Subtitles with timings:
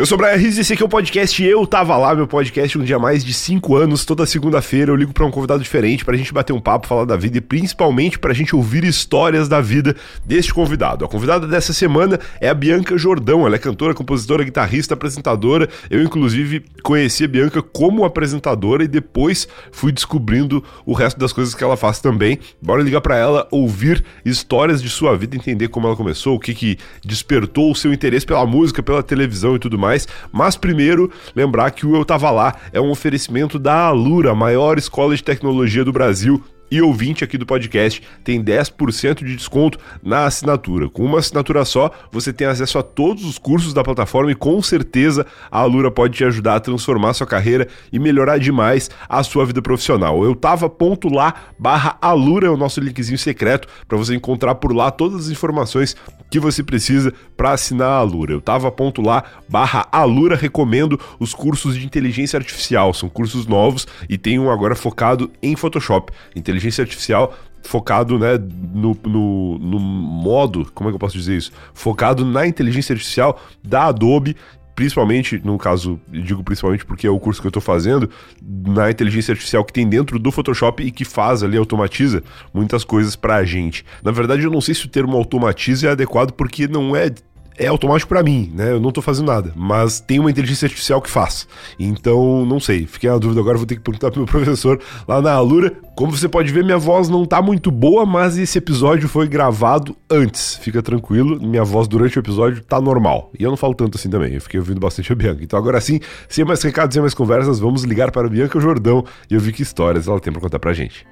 [0.00, 2.26] Eu sou o Brian Riz e esse aqui é o podcast Eu Tava Lá, meu
[2.26, 4.02] podcast um dia mais de 5 anos.
[4.06, 7.18] Toda segunda-feira eu ligo para um convidado diferente pra gente bater um papo, falar da
[7.18, 9.94] vida e principalmente pra gente ouvir histórias da vida
[10.24, 11.04] deste convidado.
[11.04, 13.46] A convidada dessa semana é a Bianca Jordão.
[13.46, 15.68] Ela é cantora, compositora, guitarrista, apresentadora.
[15.90, 21.54] Eu, inclusive, conheci a Bianca como apresentadora e depois fui descobrindo o resto das coisas
[21.54, 22.38] que ela faz também.
[22.62, 26.54] Bora ligar para ela, ouvir histórias de sua vida, entender como ela começou, o que,
[26.54, 30.08] que despertou o seu interesse pela música, pela televisão e tudo mais mais.
[30.32, 34.78] Mas primeiro, lembrar que o Eu Tava Lá é um oferecimento da Alura, a maior
[34.78, 40.24] escola de tecnologia do Brasil e ouvinte aqui do podcast tem 10% de desconto na
[40.24, 40.88] assinatura.
[40.88, 44.62] Com uma assinatura só, você tem acesso a todos os cursos da plataforma e com
[44.62, 49.44] certeza a Alura pode te ajudar a transformar sua carreira e melhorar demais a sua
[49.44, 50.22] vida profissional.
[50.24, 54.74] Eu tava ponto lá barra Alura é o nosso linkzinho secreto para você encontrar por
[54.74, 55.96] lá todas as informações
[56.30, 58.32] que você precisa para assinar a Alura.
[58.32, 62.94] Eu tava ponto lá barra Alura recomendo os cursos de inteligência artificial.
[62.94, 66.12] São cursos novos e tem um agora focado em Photoshop.
[66.36, 71.36] Inteligência inteligência artificial focado né, no, no, no, modo, como é que eu posso dizer
[71.36, 71.52] isso?
[71.74, 74.34] Focado na inteligência artificial da Adobe,
[74.74, 78.08] principalmente, no caso, digo principalmente porque é o curso que eu estou fazendo,
[78.42, 82.22] na inteligência artificial que tem dentro do Photoshop e que faz ali, automatiza
[82.52, 83.84] muitas coisas para a gente.
[84.02, 87.10] Na verdade, eu não sei se o termo automatiza é adequado porque não é
[87.58, 88.72] é automático para mim, né?
[88.72, 91.46] Eu não tô fazendo nada, mas tem uma inteligência artificial que faz.
[91.78, 95.20] Então, não sei, fiquei na dúvida agora, vou ter que perguntar pro meu professor lá
[95.20, 95.72] na Alura.
[95.94, 99.94] Como você pode ver, minha voz não tá muito boa, mas esse episódio foi gravado
[100.10, 100.56] antes.
[100.56, 103.30] Fica tranquilo, minha voz durante o episódio tá normal.
[103.38, 105.44] E eu não falo tanto assim também, eu fiquei ouvindo bastante a Bianca.
[105.44, 109.04] Então, agora sim, sem mais recados, sem mais conversas, vamos ligar para a Bianca Jordão
[109.30, 111.06] e ouvir que histórias ela tem para contar pra gente.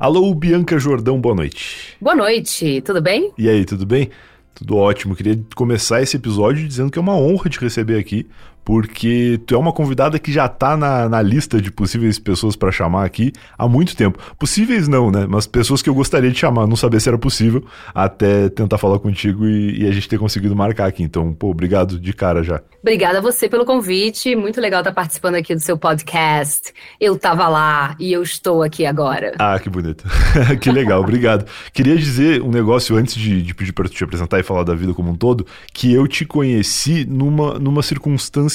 [0.00, 1.94] Alô, Bianca Jordão, boa noite.
[2.00, 3.32] Boa noite, tudo bem?
[3.36, 4.08] E aí, tudo bem?
[4.54, 5.14] Tudo ótimo.
[5.14, 8.26] Queria começar esse episódio dizendo que é uma honra te receber aqui
[8.64, 12.70] porque tu é uma convidada que já tá na, na lista de possíveis pessoas para
[12.70, 14.18] chamar aqui há muito tempo.
[14.38, 15.26] Possíveis não, né?
[15.28, 18.98] Mas pessoas que eu gostaria de chamar, não saber se era possível, até tentar falar
[18.98, 21.02] contigo e, e a gente ter conseguido marcar aqui.
[21.02, 22.60] Então, pô, obrigado de cara já.
[22.82, 24.36] Obrigada a você pelo convite.
[24.36, 26.72] Muito legal estar participando aqui do seu podcast.
[27.00, 29.34] Eu tava lá e eu estou aqui agora.
[29.38, 30.04] Ah, que bonito.
[30.60, 31.46] que legal, obrigado.
[31.72, 34.74] Queria dizer um negócio antes de, de pedir para tu te apresentar e falar da
[34.74, 38.49] vida como um todo, que eu te conheci numa, numa circunstância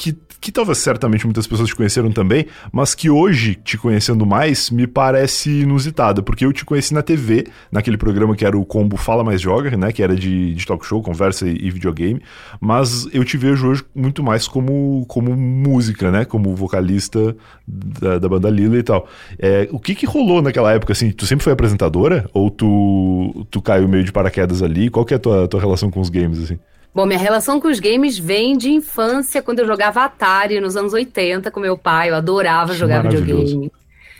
[0.00, 4.70] que, que talvez certamente muitas pessoas te conheceram também, mas que hoje, te conhecendo mais,
[4.70, 8.96] me parece inusitada, porque eu te conheci na TV, naquele programa que era o Combo
[8.96, 12.22] Fala Mais Joga, né, que era de, de talk show, conversa e, e, videogame,
[12.58, 18.28] mas eu te vejo hoje muito mais como, como música, né, como vocalista da, da
[18.28, 19.06] banda Lila e tal.
[19.38, 22.28] É, o que que rolou naquela época, assim, tu sempre foi apresentadora?
[22.32, 24.88] Ou tu, tu caiu meio de paraquedas ali?
[24.88, 26.58] Qual que é a tua, tua relação com os games, assim?
[26.92, 30.92] Bom, minha relação com os games vem de infância, quando eu jogava Atari nos anos
[30.92, 32.10] 80 com meu pai.
[32.10, 33.70] Eu adorava jogar videogame.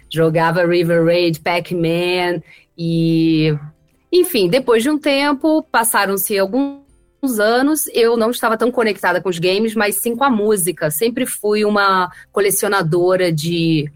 [0.09, 2.43] Jogava River Raid, Pac-Man
[2.79, 3.57] e.
[4.13, 6.81] Enfim, depois de um tempo, passaram-se alguns
[7.39, 10.91] anos, eu não estava tão conectada com os games, mas sim com a música.
[10.91, 13.91] Sempre fui uma colecionadora de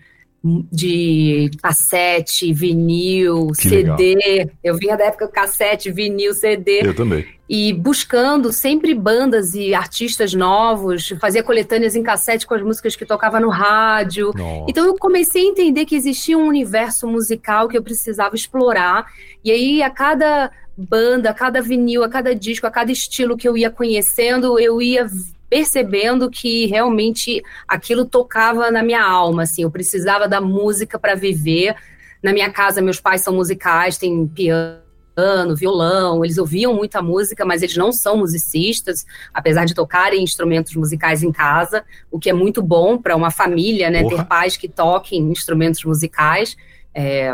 [0.70, 4.14] de cassete, vinil, que CD.
[4.14, 4.50] Legal.
[4.62, 6.86] Eu vinha da época cassete, vinil, CD.
[6.86, 7.26] Eu também.
[7.48, 13.06] E buscando sempre bandas e artistas novos, fazia coletâneas em cassete com as músicas que
[13.06, 14.32] tocava no rádio.
[14.34, 14.66] Nossa.
[14.68, 19.06] Então eu comecei a entender que existia um universo musical que eu precisava explorar.
[19.42, 23.48] E aí a cada banda, a cada vinil, a cada disco, a cada estilo que
[23.48, 25.06] eu ia conhecendo, eu ia
[25.54, 31.76] percebendo que realmente aquilo tocava na minha alma, assim, eu precisava da música para viver.
[32.20, 37.62] Na minha casa, meus pais são musicais, tem piano, violão, eles ouviam muita música, mas
[37.62, 42.60] eles não são musicistas, apesar de tocarem instrumentos musicais em casa, o que é muito
[42.60, 44.16] bom para uma família, né, Porra.
[44.16, 46.56] ter pais que toquem instrumentos musicais.
[46.92, 47.32] É...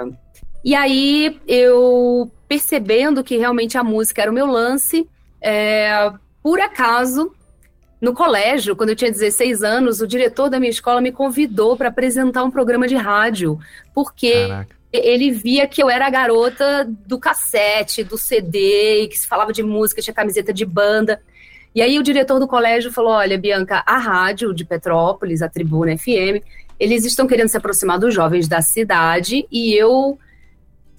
[0.63, 5.09] E aí eu percebendo que realmente a música era o meu lance,
[5.41, 6.13] é...
[6.43, 7.33] por acaso
[8.01, 11.89] no colégio, quando eu tinha 16 anos, o diretor da minha escola me convidou para
[11.89, 13.59] apresentar um programa de rádio,
[13.95, 14.77] porque Caraca.
[14.91, 19.63] ele via que eu era a garota do cassete, do CD, que se falava de
[19.63, 21.21] música, tinha camiseta de banda.
[21.75, 25.97] E aí o diretor do colégio falou: Olha, Bianca, a rádio de Petrópolis, a Tribuna
[25.97, 26.43] FM,
[26.79, 30.19] eles estão querendo se aproximar dos jovens da cidade e eu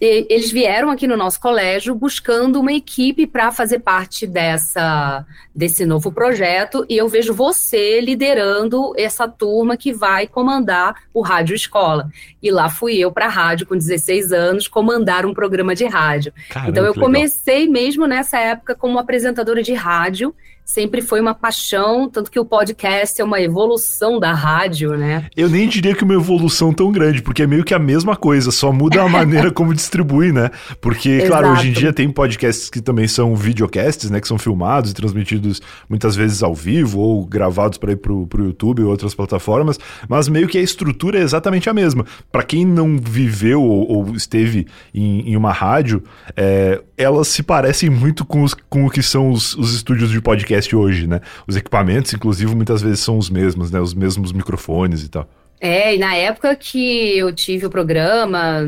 [0.02, 6.12] eles vieram aqui no nosso colégio buscando uma equipe para fazer parte dessa desse novo
[6.12, 12.10] projeto e eu vejo você liderando essa turma que vai comandar o Rádio Escola.
[12.42, 16.34] E lá fui eu para a rádio com 16 anos comandar um programa de rádio.
[16.50, 20.34] Caramba, então eu comecei mesmo nessa época como apresentadora de rádio
[20.72, 25.28] sempre foi uma paixão, tanto que o podcast é uma evolução da rádio, né?
[25.36, 28.52] Eu nem diria que uma evolução tão grande, porque é meio que a mesma coisa,
[28.52, 30.50] só muda a maneira como distribui, né?
[30.80, 34.22] Porque, claro, hoje em dia tem podcasts que também são videocasts, né?
[34.22, 38.46] Que são filmados e transmitidos muitas vezes ao vivo ou gravados para ir pro, pro
[38.46, 39.78] YouTube ou outras plataformas,
[40.08, 42.06] mas meio que a estrutura é exatamente a mesma.
[42.32, 46.02] Para quem não viveu ou, ou esteve em, em, uma rádio,
[46.34, 50.22] é, elas se parecem muito com, os, com o que são os, os estúdios de
[50.22, 51.22] podcast podcast hoje, né?
[51.48, 53.80] Os equipamentos, inclusive, muitas vezes são os mesmos, né?
[53.80, 55.28] Os mesmos microfones e tal.
[55.60, 58.62] É, e na época que eu tive o programa,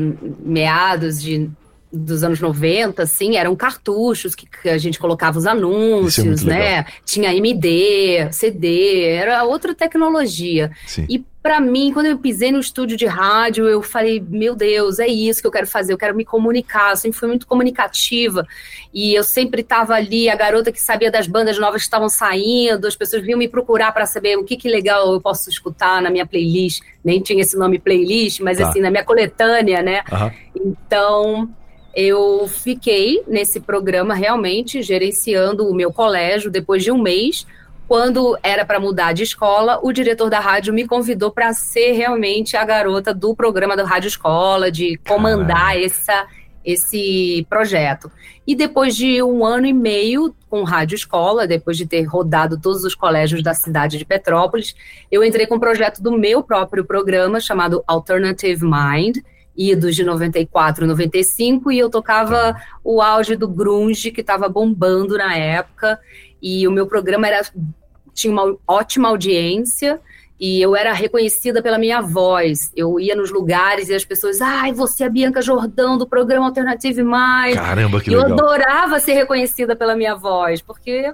[0.44, 1.50] meados de
[1.96, 6.48] dos anos 90, assim, eram cartuchos que, que a gente colocava os é anúncios, é
[6.48, 6.86] né?
[7.04, 10.72] Tinha MD, CD, era outra tecnologia.
[10.88, 11.06] Sim.
[11.08, 15.06] E para mim, quando eu pisei no estúdio de rádio, eu falei, meu Deus, é
[15.06, 18.46] isso que eu quero fazer, eu quero me comunicar, eu sempre fui muito comunicativa.
[18.94, 22.86] E eu sempre estava ali, a garota que sabia das bandas novas que estavam saindo,
[22.86, 26.08] as pessoas vinham me procurar para saber o que, que legal eu posso escutar na
[26.08, 26.80] minha playlist.
[27.04, 28.70] Nem tinha esse nome playlist, mas tá.
[28.70, 30.02] assim, na minha coletânea, né?
[30.10, 30.30] Uhum.
[30.64, 31.50] Então,
[31.94, 37.46] eu fiquei nesse programa realmente gerenciando o meu colégio depois de um mês.
[37.86, 42.56] Quando era para mudar de escola, o diretor da rádio me convidou para ser realmente
[42.56, 46.26] a garota do programa da Rádio Escola, de comandar essa,
[46.64, 48.10] esse projeto.
[48.46, 52.84] E depois de um ano e meio com Rádio Escola, depois de ter rodado todos
[52.84, 54.74] os colégios da cidade de Petrópolis,
[55.10, 59.18] eu entrei com um projeto do meu próprio programa chamado Alternative Mind,
[59.56, 65.36] idos de 94, 95, e eu tocava o auge do grunge que estava bombando na
[65.36, 65.98] época,
[66.42, 67.42] e o meu programa era
[68.14, 70.00] tinha uma ótima audiência
[70.38, 72.70] e eu era reconhecida pela minha voz.
[72.76, 76.46] Eu ia nos lugares e as pessoas, ai, você é a Bianca Jordão do programa
[76.46, 77.54] Alternative Mais.
[77.54, 78.30] Caramba, que e legal.
[78.30, 81.12] Eu adorava ser reconhecida pela minha voz, porque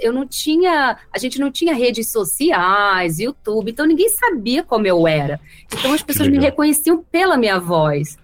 [0.00, 5.06] eu não tinha, a gente não tinha redes sociais, YouTube, então ninguém sabia como eu
[5.06, 5.40] era.
[5.72, 8.18] Então as pessoas me reconheciam pela minha voz.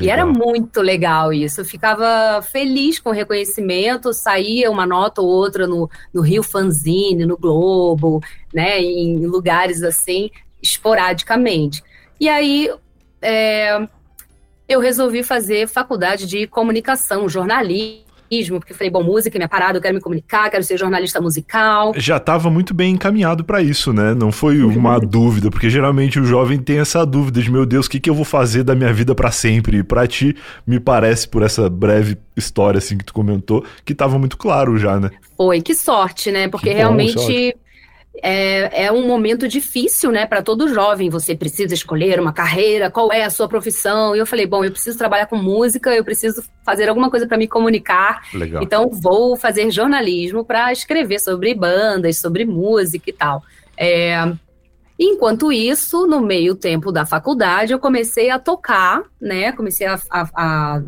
[0.00, 1.60] E era muito legal isso.
[1.60, 7.26] Eu ficava feliz com o reconhecimento, saía uma nota ou outra no, no Rio Fanzine,
[7.26, 8.22] no Globo,
[8.52, 10.30] né, em lugares assim,
[10.62, 11.82] esporadicamente.
[12.18, 12.70] E aí
[13.22, 13.86] é,
[14.68, 18.05] eu resolvi fazer faculdade de comunicação, jornalismo
[18.60, 21.92] porque falei, bom, música é minha parada, eu quero me comunicar, quero ser jornalista musical.
[21.96, 24.14] Já estava muito bem encaminhado para isso, né?
[24.14, 27.90] Não foi uma dúvida, porque geralmente o jovem tem essa dúvida de, meu Deus, o
[27.90, 29.78] que, que eu vou fazer da minha vida para sempre?
[29.78, 30.36] E pra ti,
[30.66, 35.00] me parece, por essa breve história assim que tu comentou, que estava muito claro já,
[35.00, 35.10] né?
[35.36, 36.48] Foi, que sorte, né?
[36.48, 37.56] Porque bom, realmente sorte
[38.22, 41.10] é, é um momento difícil, né, para todo jovem.
[41.10, 44.14] Você precisa escolher uma carreira, qual é a sua profissão?
[44.14, 47.38] E eu falei, bom, eu preciso trabalhar com música, eu preciso fazer alguma coisa para
[47.38, 48.22] me comunicar.
[48.32, 48.62] Legal.
[48.62, 53.42] Então vou fazer jornalismo para escrever sobre bandas, sobre música e tal.
[53.76, 54.32] É,
[54.98, 59.52] Enquanto isso, no meio tempo da faculdade, eu comecei a tocar, né?
[59.52, 60.82] Comecei a, a, a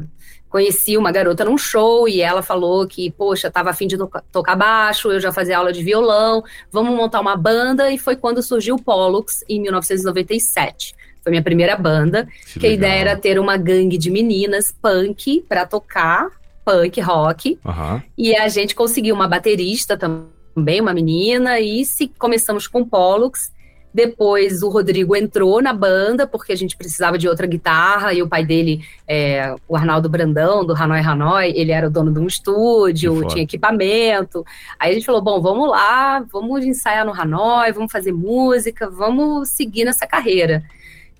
[0.48, 3.96] conheci uma garota num show e ela falou que, poxa, estava afim de
[4.32, 8.42] tocar baixo, eu já fazia aula de violão, vamos montar uma banda, e foi quando
[8.42, 10.94] surgiu o Pollux, em 1997.
[11.22, 15.44] Foi minha primeira banda, que, que a ideia era ter uma gangue de meninas punk
[15.48, 16.28] para tocar,
[16.64, 18.02] punk, rock, uhum.
[18.16, 23.52] e a gente conseguiu uma baterista também, uma menina, e se começamos com Pollux,
[23.92, 28.28] depois o Rodrigo entrou na banda porque a gente precisava de outra guitarra e o
[28.28, 32.26] pai dele, é, o Arnaldo Brandão, do Hanoi Hanoi, ele era o dono de um
[32.26, 34.44] estúdio, tinha equipamento.
[34.78, 39.48] Aí a gente falou: bom, vamos lá, vamos ensaiar no Hanoi, vamos fazer música, vamos
[39.50, 40.62] seguir nessa carreira.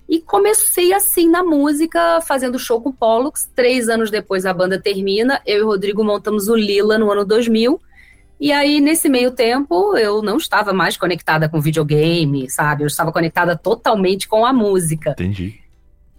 [0.07, 3.47] E comecei assim na música, fazendo show com o Pollux.
[3.55, 7.23] Três anos depois a banda termina, eu e o Rodrigo montamos o Lila no ano
[7.23, 7.79] 2000
[8.39, 12.83] e aí, nesse meio tempo, eu não estava mais conectada com videogame, sabe?
[12.83, 15.11] Eu estava conectada totalmente com a música.
[15.11, 15.59] Entendi.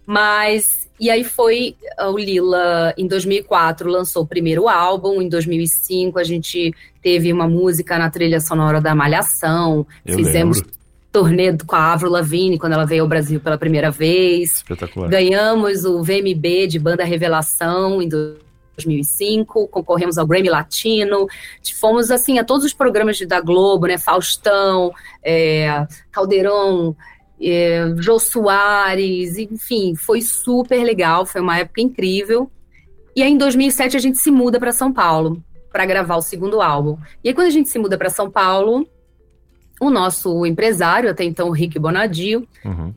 [0.05, 5.21] Mas, e aí foi o Lila, em 2004, lançou o primeiro álbum.
[5.21, 9.87] Em 2005, a gente teve uma música na trilha sonora da Malhação.
[10.05, 10.73] Eu Fizemos lembro.
[11.11, 14.57] turnê com a Avril Lavigne, quando ela veio ao Brasil pela primeira vez.
[14.57, 15.09] Espetacular.
[15.09, 18.40] Ganhamos o VMB de Banda Revelação em 2005,
[19.45, 21.27] concorremos ao Grammy Latino,
[21.79, 24.91] fomos assim a todos os programas da Globo, né, Faustão,
[25.23, 26.95] é, Caldeirão,
[27.41, 32.49] é, Jô Soares, enfim, foi super legal, foi uma época incrível.
[33.15, 36.61] E aí, em 2007, a gente se muda para São Paulo para gravar o segundo
[36.61, 36.97] álbum.
[37.23, 38.87] E aí, quando a gente se muda para São Paulo,
[39.79, 42.93] o nosso empresário, até então o Rick Bonadio, uhum.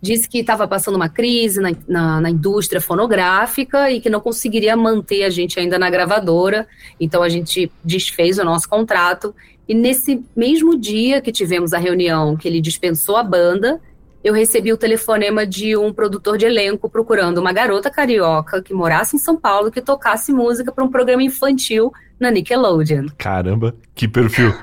[0.00, 4.76] Disse que estava passando uma crise na, na, na, indústria fonográfica e que não conseguiria
[4.76, 6.66] manter a gente ainda na gravadora.
[7.00, 9.34] Então a gente desfez o nosso contrato.
[9.68, 13.80] E nesse mesmo dia que tivemos a reunião que ele dispensou a banda,
[14.22, 19.16] eu recebi o telefonema de um produtor de elenco procurando uma garota carioca que morasse
[19.16, 23.06] em São Paulo que tocasse música para um programa infantil na Nickelodeon.
[23.16, 24.54] Caramba, que perfil!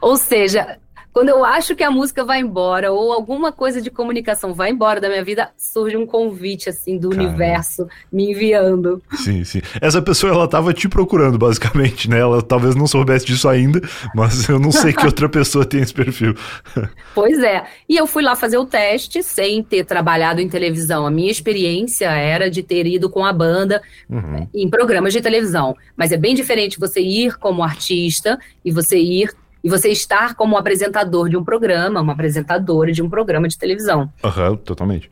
[0.00, 0.78] Ou seja,
[1.16, 5.00] quando eu acho que a música vai embora ou alguma coisa de comunicação vai embora
[5.00, 9.02] da minha vida, surge um convite assim do universo me enviando.
[9.14, 9.62] Sim, sim.
[9.80, 12.18] Essa pessoa ela tava te procurando basicamente, né?
[12.18, 13.80] Ela talvez não soubesse disso ainda,
[14.14, 16.34] mas eu não sei que outra pessoa tem esse perfil.
[17.14, 17.64] Pois é.
[17.88, 21.06] E eu fui lá fazer o teste sem ter trabalhado em televisão.
[21.06, 24.46] A minha experiência era de ter ido com a banda uhum.
[24.54, 29.30] em programas de televisão, mas é bem diferente você ir como artista e você ir
[29.66, 34.08] e você estar como apresentador de um programa, uma apresentadora de um programa de televisão.
[34.22, 35.10] Aham, uhum, totalmente.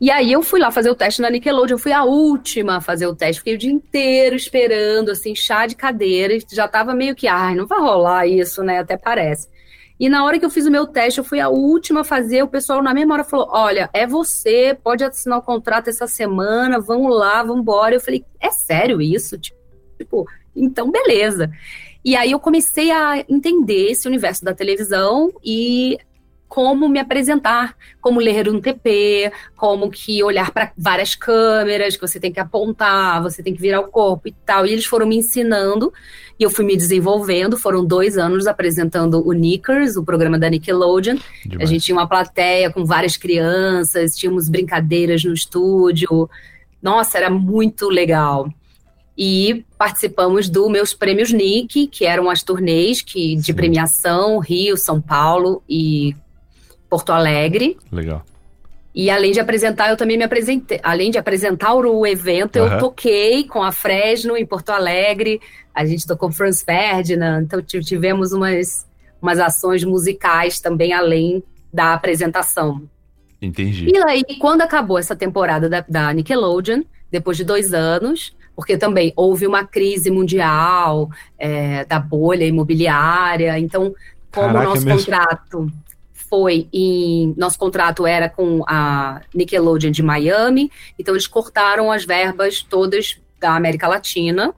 [0.00, 2.80] E aí eu fui lá fazer o teste na Nickelodeon, eu fui a última a
[2.80, 7.14] fazer o teste, fiquei o dia inteiro esperando, assim, chá de cadeira, já tava meio
[7.14, 9.46] que, ai, não vai rolar isso, né, até parece.
[10.00, 12.42] E na hora que eu fiz o meu teste, eu fui a última a fazer,
[12.42, 16.80] o pessoal na mesma hora falou, olha, é você, pode assinar o contrato essa semana,
[16.80, 17.94] vamos lá, vamos embora.
[17.94, 19.38] Eu falei, é sério isso?
[19.98, 21.52] Tipo, então beleza.
[22.04, 25.98] E aí eu comecei a entender esse universo da televisão e
[26.52, 32.20] como me apresentar, como ler um TP, como que olhar para várias câmeras, que você
[32.20, 34.66] tem que apontar, você tem que virar o corpo e tal.
[34.66, 35.90] E eles foram me ensinando
[36.38, 37.56] e eu fui me desenvolvendo.
[37.56, 41.16] Foram dois anos apresentando o Nickers, o programa da Nickelodeon.
[41.46, 41.70] Demais.
[41.70, 46.28] A gente tinha uma plateia com várias crianças, tínhamos brincadeiras no estúdio.
[46.82, 48.52] Nossa, era muito legal
[49.16, 53.54] e participamos do meus prêmios Nick, que eram as turnês que, de Sim.
[53.54, 56.16] premiação, Rio, São Paulo e
[56.88, 57.76] Porto Alegre.
[57.90, 58.24] Legal.
[58.94, 60.78] E além de apresentar, eu também me apresentei.
[60.82, 62.66] Além de apresentar o evento, uhum.
[62.66, 65.40] eu toquei com a Fresno em Porto Alegre.
[65.74, 67.42] A gente tocou Franz Ferdinand.
[67.42, 68.86] Então tivemos umas,
[69.20, 71.42] umas ações musicais também além
[71.72, 72.82] da apresentação.
[73.40, 73.90] Entendi.
[73.90, 79.12] E aí, quando acabou essa temporada da, da Nickelodeon, depois de dois anos, porque também
[79.16, 83.58] houve uma crise mundial é, da bolha imobiliária.
[83.58, 83.94] Então,
[84.32, 85.72] como o nosso contrato
[86.28, 87.34] foi em.
[87.36, 93.54] Nosso contrato era com a Nickelodeon de Miami, então eles cortaram as verbas todas da
[93.54, 94.54] América Latina.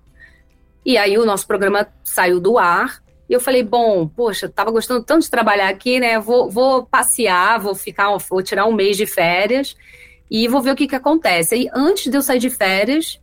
[0.84, 3.02] E aí o nosso programa saiu do ar.
[3.28, 6.20] E eu falei, bom, poxa, tava gostando tanto de trabalhar aqui, né?
[6.20, 9.74] Vou, vou passear, vou ficar, vou tirar um mês de férias
[10.30, 11.54] e vou ver o que, que acontece.
[11.54, 13.18] Aí, antes de eu sair de férias,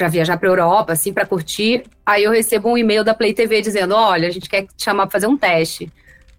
[0.00, 1.82] para viajar para Europa, assim, para curtir.
[2.06, 5.02] Aí eu recebo um e-mail da Play TV dizendo: olha, a gente quer te chamar
[5.02, 5.92] para fazer um teste.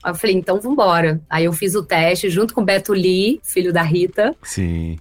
[0.04, 1.22] Aí eu falei, então vambora.
[1.30, 4.36] Aí eu fiz o teste junto com o Beto Lee, filho da Rita.
[4.42, 4.98] Sim.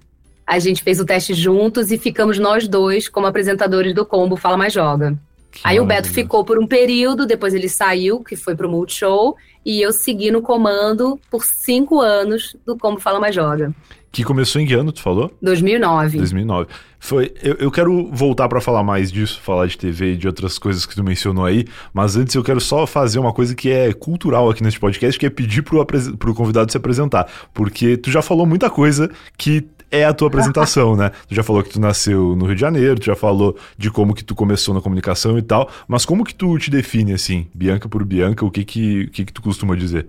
[0.46, 4.58] A gente fez o teste juntos e ficamos nós dois como apresentadores do combo Fala
[4.58, 5.16] Mais Joga.
[5.50, 9.36] Que Aí o Beto ficou por um período, depois ele saiu, que foi pro Multishow,
[9.64, 13.74] e eu segui no comando por cinco anos do Combo Fala Mais Joga.
[14.12, 15.32] Que começou em que ano, tu falou?
[15.40, 16.18] 2009.
[16.18, 16.68] 2009.
[16.98, 20.58] Foi, eu, eu quero voltar para falar mais disso, falar de TV e de outras
[20.58, 21.64] coisas que tu mencionou aí,
[21.94, 25.26] mas antes eu quero só fazer uma coisa que é cultural aqui nesse podcast, que
[25.26, 25.84] é pedir pro,
[26.18, 27.30] pro convidado se apresentar.
[27.54, 31.10] Porque tu já falou muita coisa que é a tua apresentação, né?
[31.28, 34.14] Tu já falou que tu nasceu no Rio de Janeiro, tu já falou de como
[34.14, 37.88] que tu começou na comunicação e tal, mas como que tu te define assim, Bianca
[37.88, 40.06] por Bianca, o que que, que, que tu costuma dizer?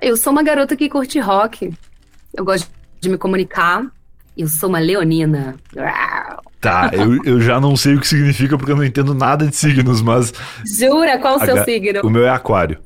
[0.00, 1.72] Eu sou uma garota que curte rock.
[2.32, 2.68] Eu gosto
[3.00, 3.86] de me comunicar.
[4.36, 5.54] Eu sou uma leonina.
[6.60, 9.54] Tá, eu, eu já não sei o que significa porque eu não entendo nada de
[9.54, 10.32] signos, mas.
[10.78, 11.18] Jura?
[11.18, 12.00] Qual o seu signo?
[12.02, 12.78] O meu é Aquário.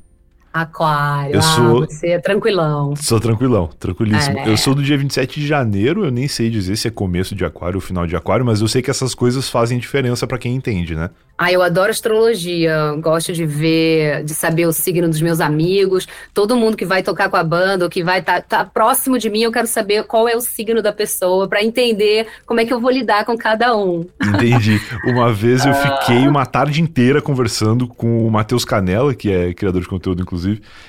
[0.53, 1.35] Aquário.
[1.35, 1.79] Eu ah, sou.
[1.81, 2.95] Você é tranquilão.
[2.95, 4.39] Sou tranquilão, tranquilíssimo.
[4.39, 4.49] É.
[4.49, 7.45] Eu sou do dia 27 de janeiro, eu nem sei dizer se é começo de
[7.45, 10.55] Aquário ou final de Aquário, mas eu sei que essas coisas fazem diferença para quem
[10.55, 11.09] entende, né?
[11.41, 12.93] Ah, eu adoro astrologia.
[12.99, 16.05] Gosto de ver, de saber o signo dos meus amigos.
[16.33, 19.17] Todo mundo que vai tocar com a banda ou que vai estar tá, tá próximo
[19.17, 22.65] de mim, eu quero saber qual é o signo da pessoa para entender como é
[22.65, 24.05] que eu vou lidar com cada um.
[24.21, 24.81] Entendi.
[25.05, 29.81] Uma vez eu fiquei uma tarde inteira conversando com o Matheus Canella, que é criador
[29.81, 30.38] de conteúdo, inclusive,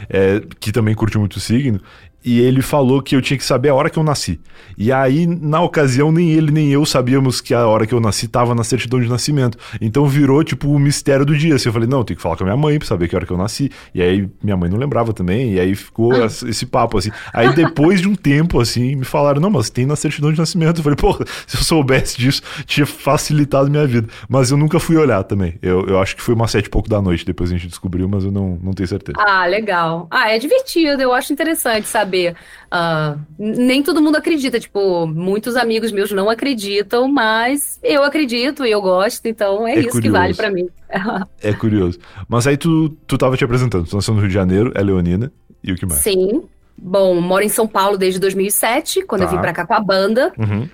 [0.09, 1.81] é, que também curte muito o signo.
[2.25, 4.39] E ele falou que eu tinha que saber a hora que eu nasci.
[4.77, 8.27] E aí, na ocasião, nem ele nem eu sabíamos que a hora que eu nasci
[8.27, 9.59] estava na certidão de nascimento.
[9.81, 11.55] Então virou, tipo, o mistério do dia.
[11.55, 13.17] Assim, eu falei, não, eu tenho que falar com a minha mãe pra saber que
[13.17, 13.71] hora que eu nasci.
[13.95, 16.27] E aí, minha mãe não lembrava também, e aí ficou ah.
[16.27, 17.11] esse papo, assim.
[17.33, 20.79] Aí, depois de um tempo, assim, me falaram, não, mas tem na certidão de nascimento.
[20.79, 24.09] Eu falei, porra, se eu soubesse disso, tinha facilitado minha vida.
[24.29, 25.55] Mas eu nunca fui olhar também.
[25.63, 28.09] Eu, eu acho que foi umas sete e pouco da noite, depois a gente descobriu,
[28.09, 29.19] mas eu não, não tenho certeza.
[29.19, 30.07] Ah, legal.
[30.11, 32.10] Ah, é divertido, eu acho interessante saber.
[32.19, 38.71] Uh, nem todo mundo acredita, tipo, muitos amigos meus não acreditam, mas eu acredito e
[38.71, 40.03] eu gosto, então é, é isso curioso.
[40.03, 40.69] que vale para mim.
[41.43, 41.99] é curioso.
[42.29, 45.33] Mas aí tu, tu tava te apresentando, tu nasceu no Rio de Janeiro, é leonina,
[45.63, 46.01] e o que mais?
[46.01, 46.43] Sim.
[46.77, 49.27] Bom, moro em São Paulo desde 2007, quando tá.
[49.27, 49.43] eu vim tá.
[49.43, 50.33] pra cá com a banda.
[50.39, 50.69] Uhum.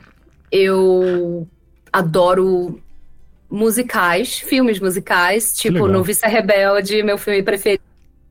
[0.53, 1.49] Eu
[1.93, 2.81] adoro
[3.51, 7.83] musicais, filmes musicais, tipo Noviça Rebelde, meu filme preferido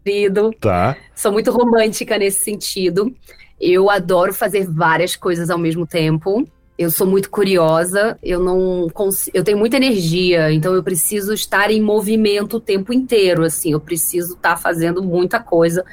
[0.05, 0.53] querido.
[0.59, 0.95] Tá.
[1.15, 3.13] Sou muito romântica nesse sentido.
[3.59, 6.47] Eu adoro fazer várias coisas ao mesmo tempo.
[6.77, 11.71] Eu sou muito curiosa, eu não consigo, eu tenho muita energia, então eu preciso estar
[11.71, 15.85] em movimento o tempo inteiro, assim, eu preciso estar fazendo muita coisa.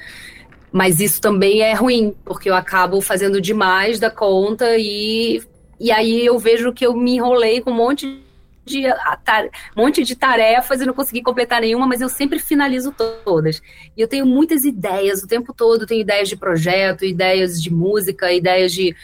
[0.72, 5.40] Mas isso também é ruim, porque eu acabo fazendo demais da conta e
[5.78, 8.20] e aí eu vejo que eu me enrolei com um monte
[8.64, 12.92] de um monte de tarefas e não consegui completar nenhuma, mas eu sempre finalizo
[13.24, 13.60] todas.
[13.96, 18.32] E eu tenho muitas ideias o tempo todo, tenho ideias de projeto, ideias de música,
[18.32, 18.94] ideias de,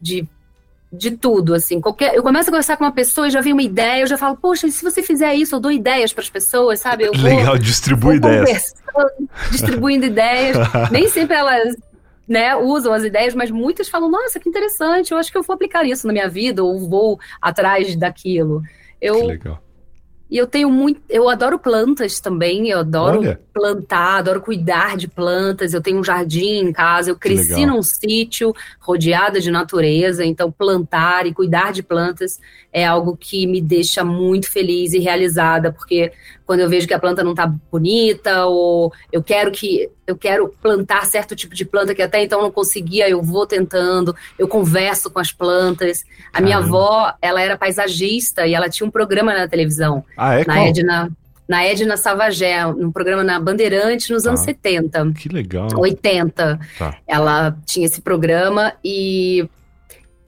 [0.00, 0.26] de,
[0.92, 1.80] de tudo, assim.
[1.80, 4.16] Qualquer, eu começo a conversar com uma pessoa e já vem uma ideia, eu já
[4.16, 7.04] falo, poxa, se você fizer isso, eu dou ideias para as pessoas, sabe?
[7.04, 8.74] Eu Legal, vou, distribui vou ideias.
[9.50, 10.56] Distribuindo ideias.
[10.90, 11.74] Nem sempre elas
[12.28, 15.54] né, usam as ideias, mas muitas falam, nossa, que interessante, eu acho que eu vou
[15.54, 18.62] aplicar isso na minha vida, ou vou atrás daquilo.
[19.00, 19.62] Eu, que legal.
[20.30, 21.00] E eu tenho muito.
[21.08, 22.68] Eu adoro plantas também.
[22.68, 23.40] Eu adoro Olha.
[23.52, 25.72] plantar, adoro cuidar de plantas.
[25.72, 27.10] Eu tenho um jardim em casa.
[27.10, 30.24] Eu cresci num sítio rodeada de natureza.
[30.24, 32.38] Então, plantar e cuidar de plantas
[32.70, 36.12] é algo que me deixa muito feliz e realizada, porque
[36.48, 40.48] quando eu vejo que a planta não está bonita, ou eu quero que eu quero
[40.62, 45.10] plantar certo tipo de planta que até então não conseguia, eu vou tentando, eu converso
[45.10, 46.06] com as plantas.
[46.32, 50.02] A minha avó, ela era paisagista e ela tinha um programa na televisão.
[50.16, 50.46] Ah, é?
[50.46, 50.66] Na Qual?
[50.68, 51.10] Edna,
[51.46, 55.12] na Edna Savagé, um programa na Bandeirante nos ah, anos 70.
[55.18, 55.68] Que legal.
[55.76, 56.60] 80.
[56.78, 56.96] Tá.
[57.06, 59.46] Ela tinha esse programa e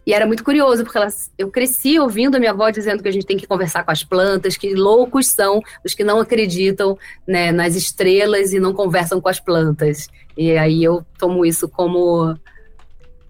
[0.07, 3.13] e era muito curioso, porque elas, eu cresci ouvindo a minha avó dizendo que a
[3.13, 7.53] gente tem que conversar com as plantas, que loucos são os que não acreditam né,
[7.53, 10.09] nas estrelas e não conversam com as plantas.
[10.37, 12.35] E aí eu tomo isso como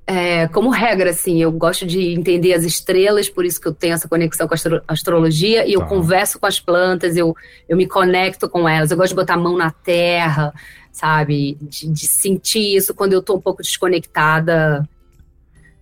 [0.07, 3.95] é, como regra, assim, eu gosto de entender as estrelas, por isso que eu tenho
[3.95, 5.87] essa conexão com a astro astrologia, e eu tá.
[5.87, 7.35] converso com as plantas, eu,
[7.69, 10.53] eu me conecto com elas, eu gosto de botar a mão na terra,
[10.91, 11.57] sabe?
[11.61, 14.89] De, de sentir isso quando eu tô um pouco desconectada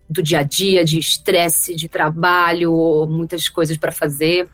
[0.09, 4.49] do dia a dia, de estresse, de trabalho, muitas coisas para fazer.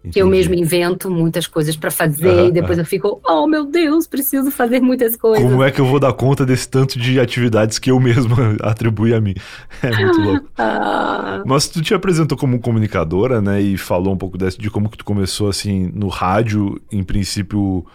[0.00, 0.12] Entendi.
[0.12, 2.82] Que eu mesmo invento muitas coisas para fazer uhum, e depois uhum.
[2.82, 5.50] eu fico, oh meu Deus, preciso fazer muitas coisas.
[5.50, 9.16] Como é que eu vou dar conta desse tanto de atividades que eu mesmo atribuo
[9.16, 9.34] a mim?
[9.82, 10.48] É muito louco.
[10.58, 11.42] Ah.
[11.46, 13.62] Mas tu te apresentou como comunicadora, né?
[13.62, 17.86] E falou um pouco desse, de como que tu começou assim no rádio, em princípio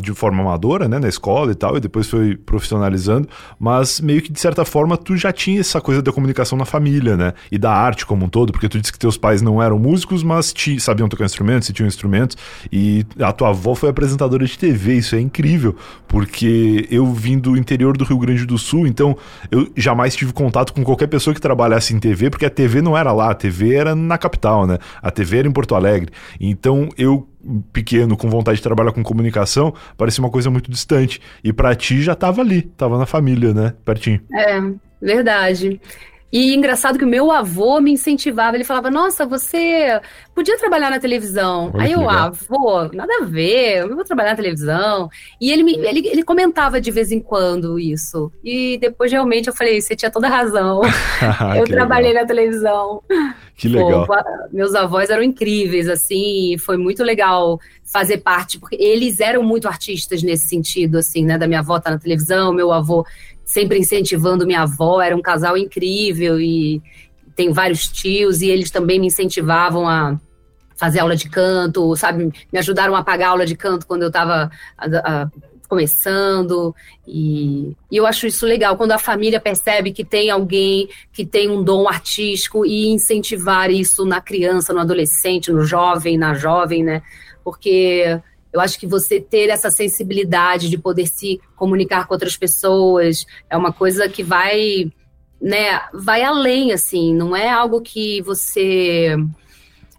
[0.00, 4.32] de forma amadora, né, na escola e tal, e depois foi profissionalizando, mas meio que
[4.32, 7.72] de certa forma tu já tinha essa coisa da comunicação na família, né, e da
[7.72, 10.78] arte como um todo, porque tu disse que teus pais não eram músicos, mas te,
[10.80, 12.36] sabiam tocar instrumentos, se tinham instrumentos,
[12.72, 17.56] e a tua avó foi apresentadora de TV, isso é incrível, porque eu vim do
[17.56, 19.16] interior do Rio Grande do Sul, então
[19.50, 22.96] eu jamais tive contato com qualquer pessoa que trabalhasse em TV, porque a TV não
[22.96, 26.10] era lá, a TV era na capital, né, a TV era em Porto Alegre,
[26.40, 27.28] então eu
[27.72, 31.20] pequeno com vontade de trabalhar com comunicação, parecia uma coisa muito distante.
[31.42, 33.74] E para ti já estava ali, estava na família, né?
[33.84, 34.20] Pertinho.
[34.32, 34.60] É,
[35.00, 35.80] verdade.
[36.34, 40.00] E engraçado que o meu avô me incentivava, ele falava: Nossa, você
[40.34, 41.70] podia trabalhar na televisão.
[41.72, 45.08] Olha Aí eu, ah, avô, nada a ver, eu não vou trabalhar na televisão.
[45.40, 48.32] E ele, me, ele, ele comentava de vez em quando isso.
[48.42, 50.80] E depois realmente eu falei: Você tinha toda razão.
[51.56, 52.22] eu trabalhei legal.
[52.24, 53.02] na televisão.
[53.56, 54.04] Que legal.
[54.04, 54.14] Pô,
[54.52, 60.20] meus avós eram incríveis, assim, foi muito legal fazer parte, porque eles eram muito artistas
[60.20, 61.38] nesse sentido, assim, né?
[61.38, 63.06] Da minha avó estar tá na televisão, meu avô
[63.44, 66.82] sempre incentivando minha avó, era um casal incrível e
[67.36, 70.18] tem vários tios e eles também me incentivavam a
[70.76, 72.32] fazer aula de canto, sabe?
[72.52, 74.50] Me ajudaram a pagar aula de canto quando eu estava
[75.68, 76.74] começando
[77.06, 81.50] e, e, eu acho isso legal quando a família percebe que tem alguém que tem
[81.50, 87.02] um dom artístico e incentivar isso na criança, no adolescente, no jovem, na jovem, né?
[87.42, 88.20] Porque
[88.54, 93.56] Eu acho que você ter essa sensibilidade de poder se comunicar com outras pessoas é
[93.56, 94.92] uma coisa que vai,
[95.42, 99.16] né, vai além, assim, não é algo que você,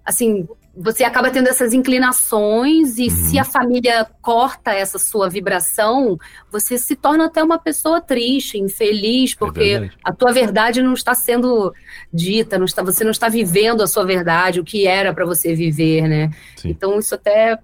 [0.06, 3.10] assim, você acaba tendo essas inclinações e uhum.
[3.10, 6.18] se a família corta essa sua vibração,
[6.52, 10.94] você se torna até uma pessoa triste, infeliz, é porque é a tua verdade não
[10.94, 11.74] está sendo
[12.14, 15.54] dita, não está, você não está vivendo a sua verdade, o que era para você
[15.54, 16.32] viver, né?
[16.56, 16.70] Sim.
[16.70, 17.58] Então isso até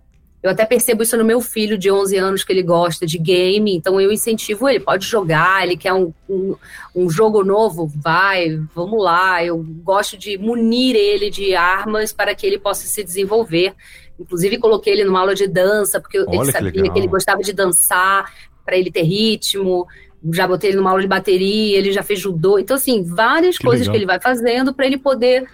[0.44, 3.76] eu até percebo isso no meu filho de 11 anos, que ele gosta de game,
[3.76, 6.56] então eu incentivo ele, pode jogar, ele quer um, um,
[6.96, 9.44] um, jogo novo, vai, vamos lá.
[9.44, 13.76] Eu gosto de munir ele de armas para que ele possa se desenvolver.
[14.20, 17.42] Inclusive, coloquei ele numa aula de dança, porque Olha ele sabia que, que ele gostava
[17.44, 18.32] de dançar,
[18.66, 19.88] para ele ter ritmo.
[20.32, 22.58] Já botei ele numa aula de bateria, ele já fez judô.
[22.58, 23.94] Então, assim, várias que coisas legal.
[23.94, 25.48] que ele vai fazendo para ele poder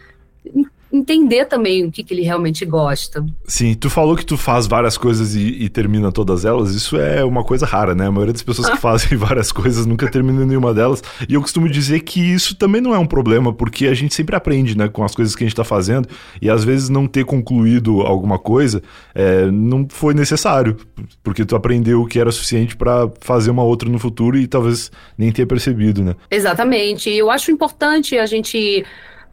[0.92, 3.26] entender também o que, que ele realmente gosta.
[3.46, 6.74] Sim, tu falou que tu faz várias coisas e, e termina todas elas.
[6.74, 8.08] Isso é uma coisa rara, né?
[8.08, 11.04] A maioria das pessoas que fazem várias coisas nunca termina nenhuma delas.
[11.28, 14.36] E eu costumo dizer que isso também não é um problema, porque a gente sempre
[14.36, 16.08] aprende, né, com as coisas que a gente está fazendo.
[16.42, 18.82] E às vezes não ter concluído alguma coisa
[19.14, 20.78] é, não foi necessário,
[21.24, 24.92] porque tu aprendeu o que era suficiente para fazer uma outra no futuro e talvez
[25.18, 26.16] nem ter percebido, né?
[26.30, 27.10] Exatamente.
[27.10, 28.86] Eu acho importante a gente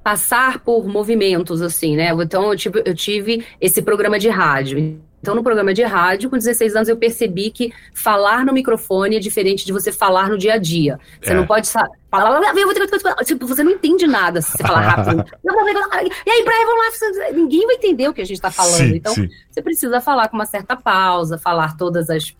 [0.04, 2.10] passar por movimentos, assim, né?
[2.10, 5.00] Então, eu tive, eu tive esse programa de rádio.
[5.18, 9.18] Então, no programa de rádio, com 16 anos, eu percebi que falar no microfone é
[9.18, 11.00] diferente de você falar no dia a dia.
[11.22, 11.34] Você é.
[11.34, 11.88] não pode falar.
[13.24, 15.24] Tipo, você não entende nada se você falar rápido.
[16.26, 17.32] e aí, Brian, vamos lá.
[17.32, 18.76] Ninguém vai entender o que a gente está falando.
[18.76, 19.30] Sim, então, sim.
[19.50, 22.36] você precisa falar com uma certa pausa, falar todas as,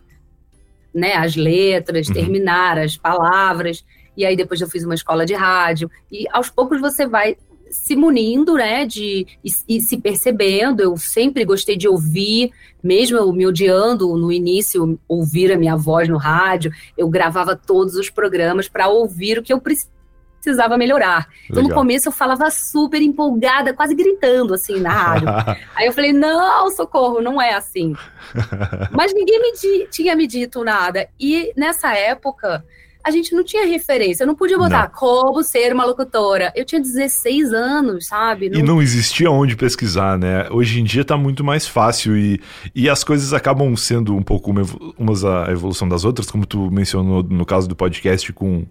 [0.94, 2.14] né, as letras, uhum.
[2.14, 3.82] terminar as palavras.
[4.14, 5.90] E aí, depois eu fiz uma escola de rádio.
[6.12, 7.38] E aos poucos você vai
[7.74, 10.80] se munindo, né, de e, e, se percebendo.
[10.80, 16.08] Eu sempre gostei de ouvir, mesmo eu me odiando no início, ouvir a minha voz
[16.08, 16.72] no rádio.
[16.96, 21.26] Eu gravava todos os programas para ouvir o que eu precisava melhorar.
[21.50, 25.28] Então, no começo, eu falava super empolgada, quase gritando, assim, na rádio.
[25.74, 27.92] Aí eu falei, não, socorro, não é assim.
[28.92, 31.08] Mas ninguém me tinha me dito nada.
[31.18, 32.64] E nessa época,
[33.04, 34.22] a gente não tinha referência.
[34.22, 34.98] Eu não podia botar não.
[34.98, 36.50] como ser uma locutora.
[36.56, 38.48] Eu tinha 16 anos, sabe?
[38.48, 38.58] Não...
[38.58, 40.48] E não existia onde pesquisar, né?
[40.50, 42.40] Hoje em dia tá muito mais fácil e,
[42.74, 44.62] e as coisas acabam sendo um pouco uma,
[44.98, 48.64] umas a evolução das outras, como tu mencionou no caso do podcast com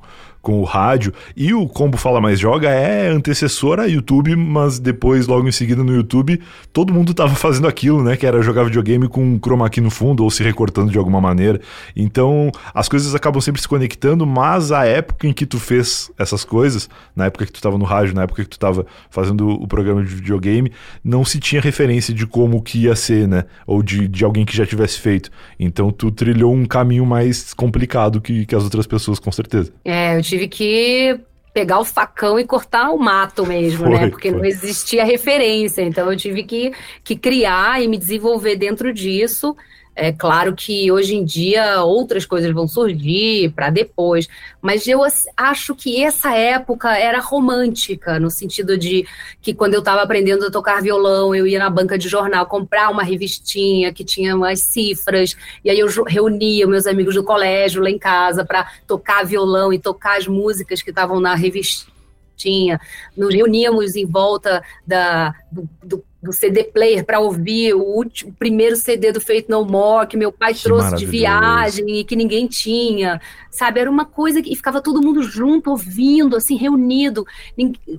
[0.43, 1.13] com o rádio.
[1.37, 5.81] E o Combo Fala Mais Joga é antecessor a YouTube, mas depois, logo em seguida
[5.81, 6.39] no YouTube,
[6.73, 8.17] todo mundo tava fazendo aquilo, né?
[8.17, 11.21] Que era jogar videogame com um chroma key no fundo ou se recortando de alguma
[11.21, 11.61] maneira.
[11.95, 16.43] Então, as coisas acabam sempre se conectando, mas a época em que tu fez essas
[16.43, 19.65] coisas, na época que tu tava no rádio, na época que tu tava fazendo o
[19.65, 23.45] programa de videogame, não se tinha referência de como que ia ser, né?
[23.65, 25.31] Ou de, de alguém que já tivesse feito.
[25.57, 29.71] Então, tu trilhou um caminho mais complicado que, que as outras pessoas, com certeza.
[29.85, 31.19] É, eu tive que
[31.53, 33.97] pegar o facão e cortar o mato mesmo, né?
[33.97, 34.09] foi, né?
[34.09, 34.39] Porque foi.
[34.39, 35.83] não existia referência.
[35.83, 39.55] Então eu tive que, que criar e me desenvolver dentro disso.
[39.95, 44.27] É claro que hoje em dia outras coisas vão surgir para depois,
[44.59, 45.01] mas eu
[45.37, 49.05] acho que essa época era romântica, no sentido de
[49.39, 52.89] que quando eu estava aprendendo a tocar violão, eu ia na banca de jornal comprar
[52.89, 57.89] uma revistinha que tinha umas cifras, e aí eu reunia meus amigos do colégio lá
[57.89, 62.81] em casa para tocar violão e tocar as músicas que estavam na revistinha.
[63.15, 68.33] Nos reuníamos em volta da, do, do do CD player para ouvir o, último, o
[68.33, 72.15] primeiro CD do Feito No More que meu pai que trouxe de viagem e que
[72.15, 73.19] ninguém tinha,
[73.51, 73.81] sabe?
[73.81, 77.25] Era uma coisa que ficava todo mundo junto ouvindo, assim, reunido,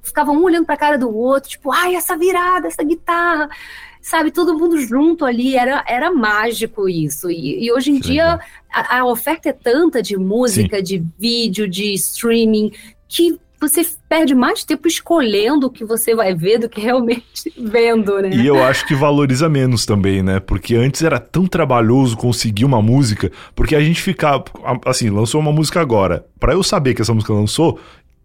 [0.02, 3.50] ficava um olhando para a cara do outro, tipo, ai, essa virada, essa guitarra,
[4.00, 4.30] sabe?
[4.30, 7.30] Todo mundo junto ali, era, era mágico isso.
[7.30, 8.40] E, e hoje em que dia
[8.72, 10.82] a, a, oferta é tanta de música, Sim.
[10.82, 12.72] de vídeo, de streaming,
[13.06, 18.20] que você perde mais tempo escolhendo o que você vai ver do que realmente vendo,
[18.20, 18.30] né?
[18.34, 20.40] E eu acho que valoriza menos também, né?
[20.40, 24.44] Porque antes era tão trabalhoso conseguir uma música, porque a gente ficava,
[24.84, 26.24] assim, lançou uma música agora.
[26.38, 27.78] Para eu saber que essa música lançou,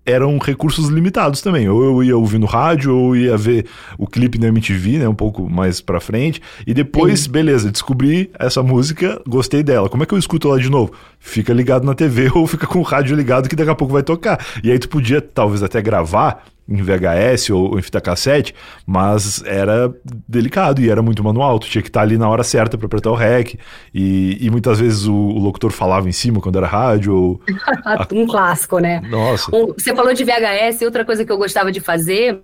[0.06, 1.70] eram recursos limitados também.
[1.70, 3.66] Ou eu ia ouvir no rádio, ou ia ver
[3.98, 5.08] o clipe na MTV, né?
[5.08, 6.42] Um pouco mais pra frente.
[6.66, 7.32] E depois, Sim.
[7.32, 9.90] beleza, descobri essa música, gostei dela.
[9.90, 10.92] Como é que eu escuto ela de novo?
[11.20, 14.04] Fica ligado na TV ou fica com o rádio ligado que daqui a pouco vai
[14.04, 14.44] tocar.
[14.64, 18.54] E aí tu podia, talvez, até gravar em VHS ou em fita cassete,
[18.86, 19.92] mas era
[20.28, 21.58] delicado e era muito manual.
[21.58, 23.58] Tu tinha que estar ali na hora certa para apertar o REC.
[23.94, 27.16] E, e muitas vezes o, o, locutor falava em cima quando era rádio.
[27.16, 27.42] Ou...
[28.14, 29.02] um clássico, né?
[29.10, 29.54] Nossa.
[29.54, 32.40] Um, você falou de VHS, outra coisa que eu gostava de fazer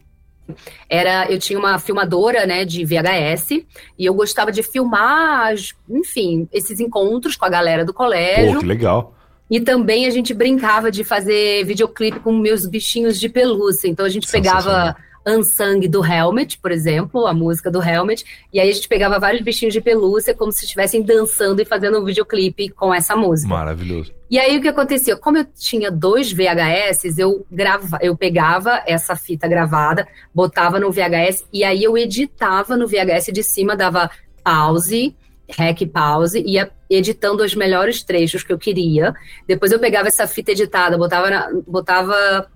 [0.90, 3.64] era eu tinha uma filmadora, né, de VHS,
[3.98, 5.54] e eu gostava de filmar,
[5.90, 8.56] enfim, esses encontros com a galera do colégio.
[8.56, 9.16] Pô, que legal.
[9.50, 13.88] E também a gente brincava de fazer videoclipe com meus bichinhos de pelúcia.
[13.88, 18.70] Então a gente pegava Unsung do Helmet, por exemplo, a música do Helmet, e aí
[18.70, 22.70] a gente pegava vários bichinhos de pelúcia como se estivessem dançando e fazendo um videoclipe
[22.70, 23.50] com essa música.
[23.50, 24.14] Maravilhoso.
[24.30, 25.16] E aí o que acontecia?
[25.16, 31.46] Como eu tinha dois VHS, eu grava, eu pegava essa fita gravada, botava no VHS
[31.52, 34.10] e aí eu editava no VHS de cima, dava
[34.44, 35.16] pause,
[35.48, 39.14] rec pause, ia editando os melhores trechos que eu queria.
[39.48, 42.48] Depois eu pegava essa fita editada, botava, na, botava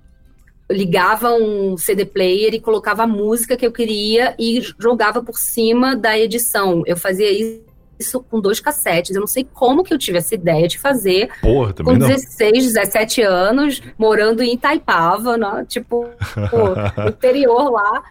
[0.72, 5.96] ligava um CD player e colocava a música que eu queria e jogava por cima
[5.96, 6.84] da edição.
[6.86, 7.28] Eu fazia
[8.00, 9.16] isso com dois cassetes.
[9.16, 11.30] Eu não sei como que eu tive essa ideia de fazer.
[11.42, 12.74] Porra, também com 16, não.
[12.74, 15.66] 17 anos, morando em Itaipava, né?
[15.68, 16.08] tipo,
[16.50, 18.04] pô, interior lá.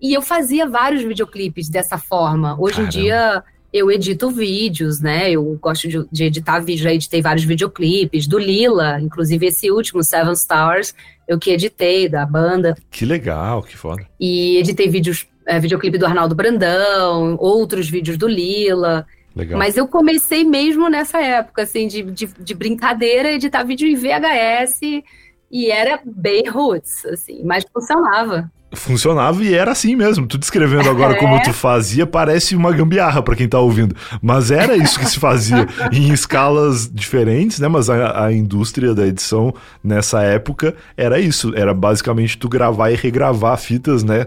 [0.00, 2.56] E eu fazia vários videoclipes dessa forma.
[2.58, 2.88] Hoje Caramba.
[2.88, 5.32] em dia eu edito vídeos, né?
[5.32, 10.04] Eu gosto de, de, editar vídeos, já editei vários videoclipes do Lila, inclusive esse último,
[10.04, 10.94] Seven Stars,
[11.26, 12.76] eu que editei da banda.
[12.90, 14.06] Que legal, que foda.
[14.18, 19.06] E editei vídeos, é, videoclipe do Arnaldo Brandão, outros vídeos do Lila.
[19.34, 19.58] Legal.
[19.58, 25.02] Mas eu comecei mesmo nessa época, assim, de, de, de brincadeira, editar vídeo em VHS
[25.50, 30.26] e era bem roots, assim, mas funcionava funcionava e era assim mesmo.
[30.26, 31.16] Tu descrevendo agora é.
[31.18, 33.94] como tu fazia, parece uma gambiarra para quem tá ouvindo.
[34.22, 37.68] Mas era isso que se fazia em escalas diferentes, né?
[37.68, 41.52] Mas a, a, indústria da edição nessa época era isso.
[41.54, 44.26] Era basicamente tu gravar e regravar fitas, né?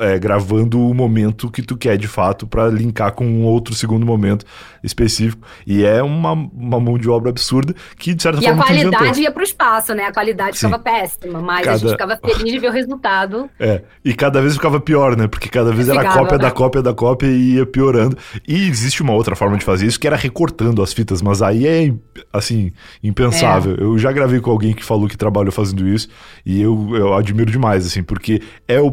[0.00, 4.04] É, gravando o momento que tu quer de fato para linkar com um outro segundo
[4.04, 4.44] momento
[4.82, 5.46] específico.
[5.66, 9.20] E é uma, uma mão de obra absurda que, de certa e forma, a qualidade
[9.20, 10.04] ia pro espaço, né?
[10.04, 10.66] A qualidade Sim.
[10.66, 11.76] ficava péssima, mas cada...
[11.76, 13.48] a gente ficava feliz de ver o resultado.
[13.60, 15.26] É, e cada vez ficava pior, né?
[15.26, 18.16] Porque cada vez era cópia da cópia da cópia e ia piorando.
[18.46, 21.66] E existe uma outra forma de fazer isso, que era recortando as fitas, mas aí
[21.66, 21.92] é,
[22.32, 22.70] assim,
[23.02, 23.74] impensável.
[23.74, 23.82] É.
[23.82, 26.08] Eu já gravei com alguém que falou que trabalhou fazendo isso
[26.46, 28.92] e eu, eu admiro demais, assim, porque é o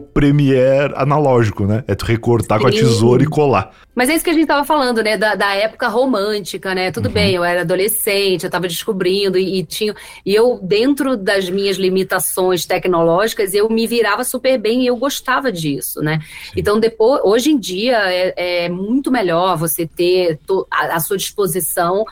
[0.75, 1.83] Premiere analógico, né?
[1.87, 2.63] É tu recortar Sim.
[2.63, 3.71] com a tesoura e colar.
[3.93, 5.17] Mas é isso que a gente tava falando, né?
[5.17, 6.91] Da, da época romântica, né?
[6.91, 7.13] Tudo uhum.
[7.13, 9.95] bem, eu era adolescente, eu tava descobrindo e, e, tinha.
[10.25, 15.51] E eu, dentro das minhas limitações tecnológicas, eu me virava super bem e eu gostava
[15.51, 16.19] disso, né?
[16.19, 16.51] Sim.
[16.57, 22.05] Então, depois, hoje em dia, é, é muito melhor você ter à sua disposição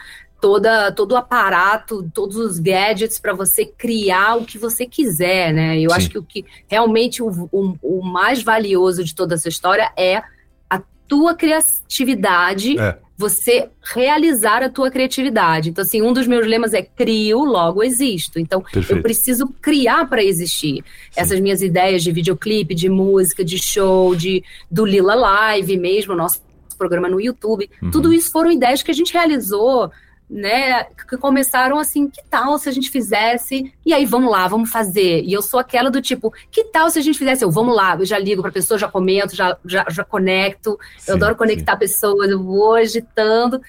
[0.44, 5.80] toda, todo o aparato, todos os gadgets para você criar o que você quiser, né?
[5.80, 5.96] Eu Sim.
[5.96, 10.22] acho que o que realmente o, o, o, mais valioso de toda essa história é
[10.70, 12.98] a tua criatividade, é.
[13.18, 15.70] você realizar a tua criatividade.
[15.70, 18.38] Então, assim, um dos meus lemas é crio, logo existo.
[18.38, 18.98] Então, Perfeito.
[18.98, 20.84] eu preciso criar para existir.
[20.84, 20.84] Sim.
[21.16, 26.42] Essas minhas ideias de videoclipe, de música, de show, de do Lila Live mesmo, nosso
[26.78, 27.92] programa no YouTube, uhum.
[27.92, 29.90] tudo isso foram ideias que a gente realizou
[30.30, 33.74] né, que começaram assim, que tal se a gente fizesse?
[33.86, 35.22] E aí, vamos lá, vamos fazer.
[35.24, 37.44] E eu sou aquela do tipo, que tal se a gente fizesse?
[37.44, 40.80] Eu, vamos lá, eu já ligo pra pessoa, já comento, já, já, já conecto.
[40.98, 41.80] Sim, eu adoro conectar sim.
[41.80, 43.62] pessoas, eu vou agitando.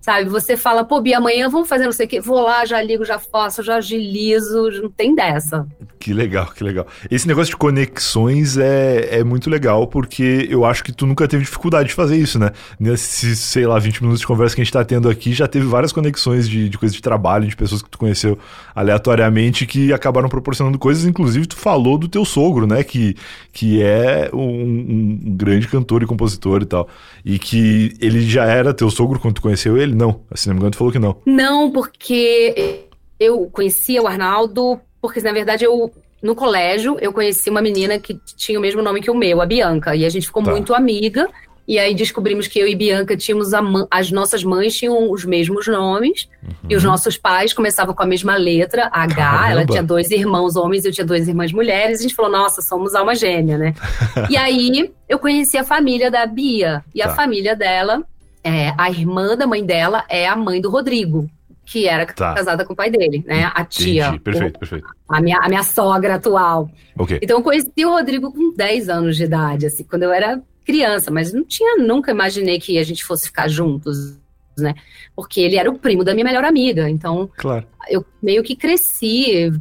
[0.00, 2.20] Sabe, você fala, pô, Bia, amanhã vamos fazer não sei o quê.
[2.20, 5.66] Vou lá, já ligo, já faço, já agilizo, não tem dessa.
[5.98, 6.86] Que legal, que legal.
[7.10, 11.44] Esse negócio de conexões é, é muito legal, porque eu acho que tu nunca teve
[11.44, 12.52] dificuldade de fazer isso, né?
[12.78, 15.66] Nesses, sei lá, 20 minutos de conversa que a gente tá tendo aqui, já teve
[15.66, 18.38] várias conexões de, de coisas de trabalho, de pessoas que tu conheceu
[18.74, 21.04] aleatoriamente, que acabaram proporcionando coisas.
[21.04, 22.82] Inclusive, tu falou do teu sogro, né?
[22.82, 23.14] Que,
[23.52, 26.88] que é um, um grande cantor e compositor e tal.
[27.22, 29.89] E que ele já era teu sogro quando tu conheceu ele?
[29.94, 30.22] Não.
[30.34, 31.16] Se não me engano, tu falou que não.
[31.26, 32.86] Não, porque
[33.18, 35.90] eu conhecia o Arnaldo porque, na verdade, eu
[36.22, 39.46] no colégio eu conheci uma menina que tinha o mesmo nome que o meu, a
[39.46, 40.50] Bianca, e a gente ficou tá.
[40.50, 41.28] muito amiga.
[41.68, 43.50] E aí descobrimos que eu e Bianca tínhamos
[43.88, 46.68] as nossas mães tinham os mesmos nomes uhum.
[46.68, 49.14] e os nossos pais começavam com a mesma letra, H.
[49.14, 49.50] Caramba.
[49.52, 52.00] Ela tinha dois irmãos homens, eu tinha duas irmãs mulheres.
[52.00, 53.74] E a gente falou, nossa, somos alma gêmea, né?
[54.28, 57.06] e aí eu conheci a família da Bia e tá.
[57.06, 58.02] a família dela,
[58.42, 61.28] é, a irmã da mãe dela é a mãe do Rodrigo
[61.70, 62.34] que era tá.
[62.34, 63.48] casada com o pai dele, né?
[63.54, 64.18] A tia.
[64.18, 64.88] Perfeito, o, perfeito.
[65.08, 66.68] A minha, a minha sogra atual.
[66.98, 67.20] Okay.
[67.22, 71.12] Então eu conheci o Rodrigo com 10 anos de idade, assim, quando eu era criança,
[71.12, 74.18] mas não tinha, nunca imaginei que a gente fosse ficar juntos,
[74.58, 74.74] né?
[75.14, 76.90] Porque ele era o primo da minha melhor amiga.
[76.90, 77.64] Então, claro.
[77.88, 79.52] eu meio que cresci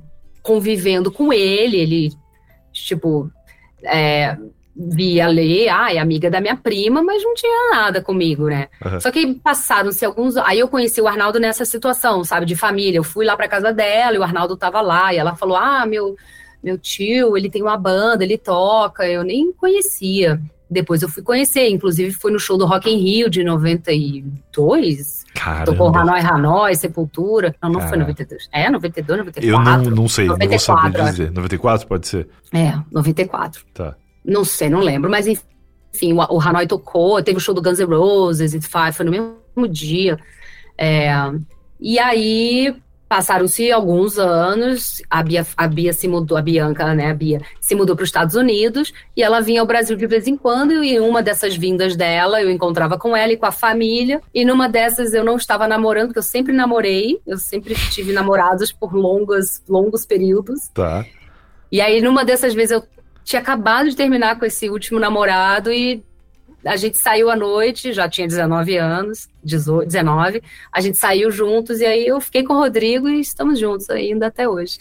[0.41, 2.11] convivendo com ele, ele,
[2.73, 3.31] tipo,
[3.83, 4.35] é,
[4.81, 8.69] via ler, ah, é amiga da minha prima, mas não tinha nada comigo, né?
[8.85, 9.01] Uhum.
[9.01, 10.37] Só que passaram-se alguns.
[10.37, 12.97] Aí eu conheci o Arnaldo nessa situação, sabe, de família.
[12.97, 15.85] Eu fui lá pra casa dela e o Arnaldo tava lá, e ela falou: ah,
[15.85, 16.15] meu.
[16.63, 20.39] meu tio, ele tem uma banda, ele toca, eu nem conhecia.
[20.71, 25.25] Depois eu fui conhecer, inclusive fui no show do Rock in Rio de 92.
[25.33, 25.65] Caramba.
[25.65, 27.55] Tocou Hanoi, Hanoi, Sepultura.
[27.61, 28.05] Não, não Caramba.
[28.05, 28.49] foi 92.
[28.51, 29.49] É, 92, 94.
[29.49, 31.31] Eu não, não sei, 94, não vou saber dizer.
[31.31, 32.29] 94 pode ser?
[32.53, 33.65] É, 94.
[33.73, 33.95] Tá.
[34.23, 37.79] Não sei, não lembro, mas enfim, o, o Hanoi tocou, teve o show do Guns
[37.79, 40.19] N' Roses, e foi no mesmo dia.
[40.77, 41.10] É,
[41.79, 42.75] e aí
[43.10, 47.73] Passaram-se alguns anos, a Bia, a Bia se mudou, a Bianca, né, a Bia, se
[47.73, 50.93] mudou para os Estados Unidos e ela vinha ao Brasil de vez em quando e
[50.93, 54.69] em uma dessas vindas dela eu encontrava com ela e com a família e numa
[54.69, 59.63] dessas eu não estava namorando, porque eu sempre namorei, eu sempre tive namorados por longos,
[59.67, 60.67] longos períodos.
[60.67, 61.03] Tá.
[61.71, 62.84] E aí numa dessas vezes eu
[63.29, 66.03] tinha acabado de terminar com esse último namorado e
[66.65, 70.41] a gente saiu à noite, já tinha 19 anos, 18, 19.
[70.73, 74.27] A gente saiu juntos e aí eu fiquei com o Rodrigo e estamos juntos ainda
[74.27, 74.79] até hoje.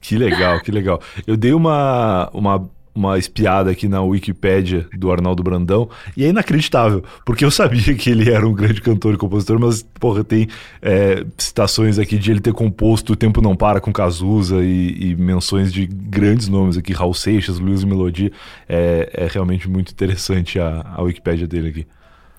[0.00, 0.98] Que legal, que legal.
[1.26, 7.02] Eu dei uma, uma uma espiada aqui na Wikipédia do Arnaldo Brandão e é inacreditável,
[7.24, 10.48] porque eu sabia que ele era um grande cantor e compositor, mas, porra, tem
[10.82, 15.16] é, citações aqui de ele ter composto O Tempo Não Para com Cazuza e, e
[15.16, 18.30] menções de grandes nomes aqui, Raul Seixas, Luiz Melodia.
[18.68, 21.86] É, é realmente muito interessante a, a Wikipédia dele aqui.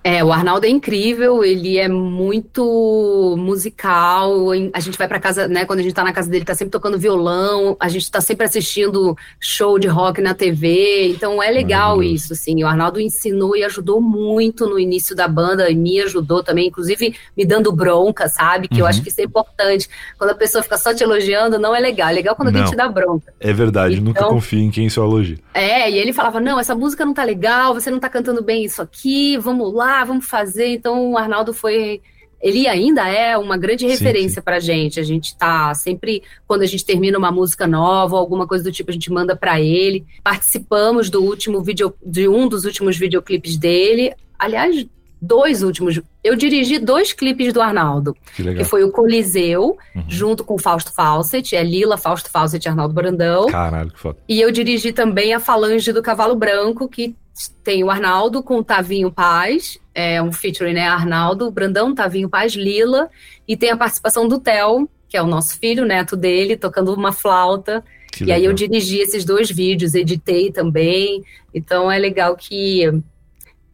[0.04, 4.50] É, o Arnaldo é incrível, ele é muito musical.
[4.72, 5.64] A gente vai para casa, né?
[5.64, 8.44] Quando a gente tá na casa dele, tá sempre tocando violão, a gente tá sempre
[8.44, 11.08] assistindo show de rock na TV.
[11.08, 12.64] Então é legal isso, assim.
[12.64, 17.14] O Arnaldo ensinou e ajudou muito no início da banda, e me ajudou também, inclusive
[17.36, 18.66] me dando bronca, sabe?
[18.66, 18.80] Que uhum.
[18.80, 19.88] eu acho que isso é importante.
[20.18, 22.08] Quando a pessoa fica só te elogiando, não é legal.
[22.08, 23.32] É legal quando não, alguém te dá bronca.
[23.38, 25.38] É verdade, então, nunca confie em quem só elogia.
[25.54, 28.64] É, e ele falava: não, essa música não tá legal, você não tá cantando bem
[28.64, 30.68] isso aqui, vamos lá ah, vamos fazer.
[30.68, 32.00] Então o Arnaldo foi.
[32.40, 34.98] Ele ainda é uma grande referência para a gente.
[34.98, 38.90] A gente tá sempre, quando a gente termina uma música nova, alguma coisa do tipo,
[38.90, 40.04] a gente manda para ele.
[40.24, 44.12] Participamos do último vídeo, de um dos últimos videoclipes dele.
[44.36, 44.84] Aliás,
[45.22, 46.00] dois últimos.
[46.24, 48.16] Eu dirigi dois clipes do Arnaldo.
[48.34, 50.04] Que, que foi o Coliseu, uhum.
[50.08, 53.46] junto com o Fausto Fawcett, é Lila, Fausto Fawcett e Arnaldo Brandão.
[53.46, 54.18] Caralho, que foda.
[54.28, 57.14] E eu dirigi também a Falange do Cavalo Branco, que
[57.62, 60.88] tem o Arnaldo com o Tavinho Paz, é um featuring, né?
[60.88, 63.08] Arnaldo, Brandão, Tavinho Paz, Lila,
[63.46, 67.12] e tem a participação do Theo, que é o nosso filho, neto dele, tocando uma
[67.12, 67.84] flauta.
[68.10, 68.38] Que e legal.
[68.38, 71.22] aí eu dirigi esses dois vídeos, editei também.
[71.54, 72.82] Então é legal que,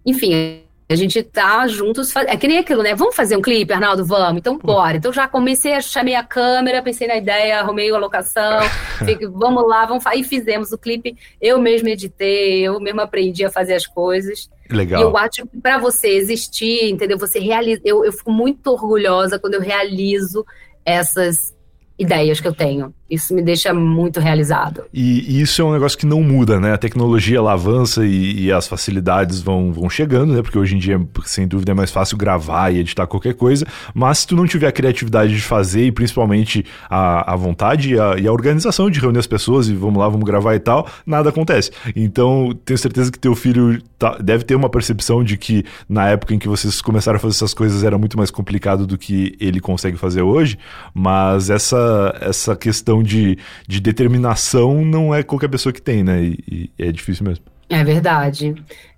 [0.06, 2.14] enfim, a gente tá juntos.
[2.16, 2.94] É que nem aquilo, né?
[2.94, 4.06] Vamos fazer um clipe, Arnaldo?
[4.06, 4.38] Vamos.
[4.38, 4.96] Então, bora.
[4.96, 8.60] Então, já comecei, chamei a câmera, pensei na ideia, arrumei a locação.
[9.04, 11.16] fiquei, vamos lá, vamos Aí fizemos o clipe.
[11.40, 14.48] Eu mesmo editei, eu mesmo aprendi a fazer as coisas.
[14.70, 15.00] Legal.
[15.00, 17.18] E eu acho que para você existir, entendeu?
[17.18, 17.82] Você realiza.
[17.84, 20.44] Eu, eu fico muito orgulhosa quando eu realizo
[20.86, 21.54] essas
[21.98, 22.94] ideias que eu tenho.
[23.10, 24.84] Isso me deixa muito realizado.
[24.92, 26.74] E, e isso é um negócio que não muda, né?
[26.74, 30.42] A tecnologia ela avança e, e, as facilidades vão, vão chegando, né?
[30.42, 33.66] Porque hoje em dia, sem dúvida, é mais fácil gravar e editar qualquer coisa.
[33.94, 37.98] Mas se tu não tiver a criatividade de fazer e principalmente a, a vontade e
[38.00, 40.86] a, e a organização de reunir as pessoas e vamos lá, vamos gravar e tal,
[41.06, 41.70] nada acontece.
[41.96, 46.34] Então, tenho certeza que teu filho tá, deve ter uma percepção de que na época
[46.34, 49.60] em que vocês começaram a fazer essas coisas era muito mais complicado do que ele
[49.60, 50.58] consegue fazer hoje.
[50.92, 56.22] Mas essa, essa questão questão de, de determinação não é qualquer pessoa que tem, né?
[56.22, 57.44] E, e é difícil mesmo.
[57.68, 58.54] É verdade.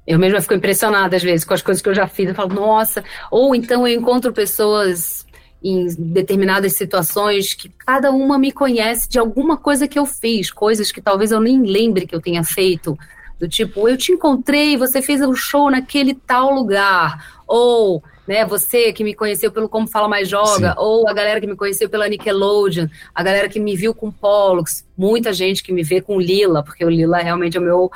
[0.06, 2.28] Eu mesma fico impressionada às vezes com as coisas que eu já fiz.
[2.28, 3.04] Eu falo, nossa.
[3.30, 5.26] Ou então eu encontro pessoas
[5.62, 10.90] em determinadas situações que cada uma me conhece de alguma coisa que eu fiz, coisas
[10.90, 12.98] que talvez eu nem lembre que eu tenha feito.
[13.38, 17.42] Do tipo, eu te encontrei, você fez um show naquele tal lugar.
[17.46, 18.44] Ou né?
[18.44, 20.74] Você que me conheceu pelo Como Fala Mais Joga, Sim.
[20.78, 24.86] ou a galera que me conheceu pela Nickelodeon, a galera que me viu com Pollux,
[24.96, 27.90] muita gente que me vê com Lila, porque o Lila realmente é o meu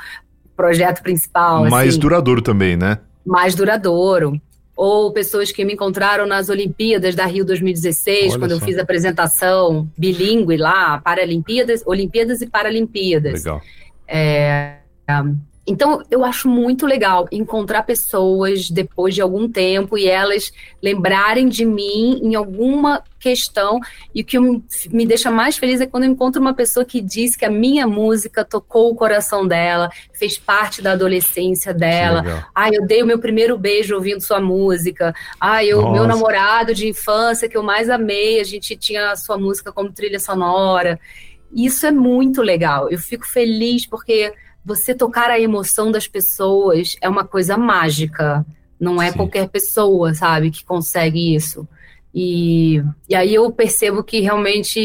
[0.53, 1.65] projeto principal.
[1.69, 2.99] Mais assim, duradouro também, né?
[3.25, 4.37] Mais duradouro.
[4.75, 8.57] Ou pessoas que me encontraram nas Olimpíadas da Rio 2016, Olha quando só.
[8.57, 13.45] eu fiz a apresentação bilíngue lá, Paralimpíadas, Olimpíadas e Paralimpíadas.
[13.45, 13.61] Legal.
[14.05, 14.79] É,
[15.67, 21.65] então, eu acho muito legal encontrar pessoas depois de algum tempo e elas lembrarem de
[21.65, 23.79] mim em alguma questão.
[24.13, 27.35] E o que me deixa mais feliz é quando eu encontro uma pessoa que diz
[27.35, 32.47] que a minha música tocou o coração dela, fez parte da adolescência dela.
[32.53, 35.15] Ah, eu dei o meu primeiro beijo ouvindo sua música.
[35.39, 39.35] Ah, eu, meu namorado de infância que eu mais amei, a gente tinha a sua
[39.37, 40.99] música como trilha sonora.
[41.51, 42.87] Isso é muito legal.
[42.91, 44.31] Eu fico feliz porque
[44.65, 48.43] você tocar a emoção das pessoas é uma coisa mágica.
[48.79, 49.17] Não é Sim.
[49.17, 51.67] qualquer pessoa, sabe, que consegue isso.
[52.13, 54.79] E, e aí eu percebo que realmente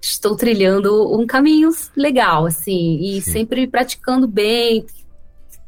[0.00, 3.32] estou trilhando um caminho legal, assim, e Sim.
[3.32, 4.86] sempre praticando bem,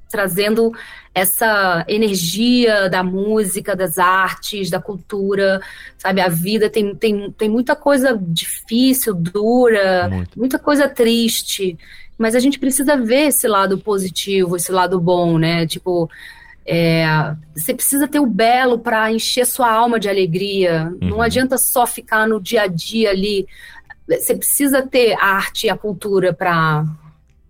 [0.09, 0.72] trazendo
[1.14, 5.61] essa energia da música, das artes, da cultura,
[5.99, 6.20] sabe?
[6.20, 10.39] A vida tem, tem, tem muita coisa difícil, dura, Muito.
[10.39, 11.78] muita coisa triste,
[12.19, 15.67] mas a gente precisa ver esse lado positivo, esse lado bom, né?
[15.67, 16.09] Tipo,
[16.65, 20.93] é, você precisa ter o belo para encher sua alma de alegria.
[21.01, 21.09] Uhum.
[21.11, 23.47] Não adianta só ficar no dia a dia ali.
[24.09, 26.85] Você precisa ter a arte e a cultura para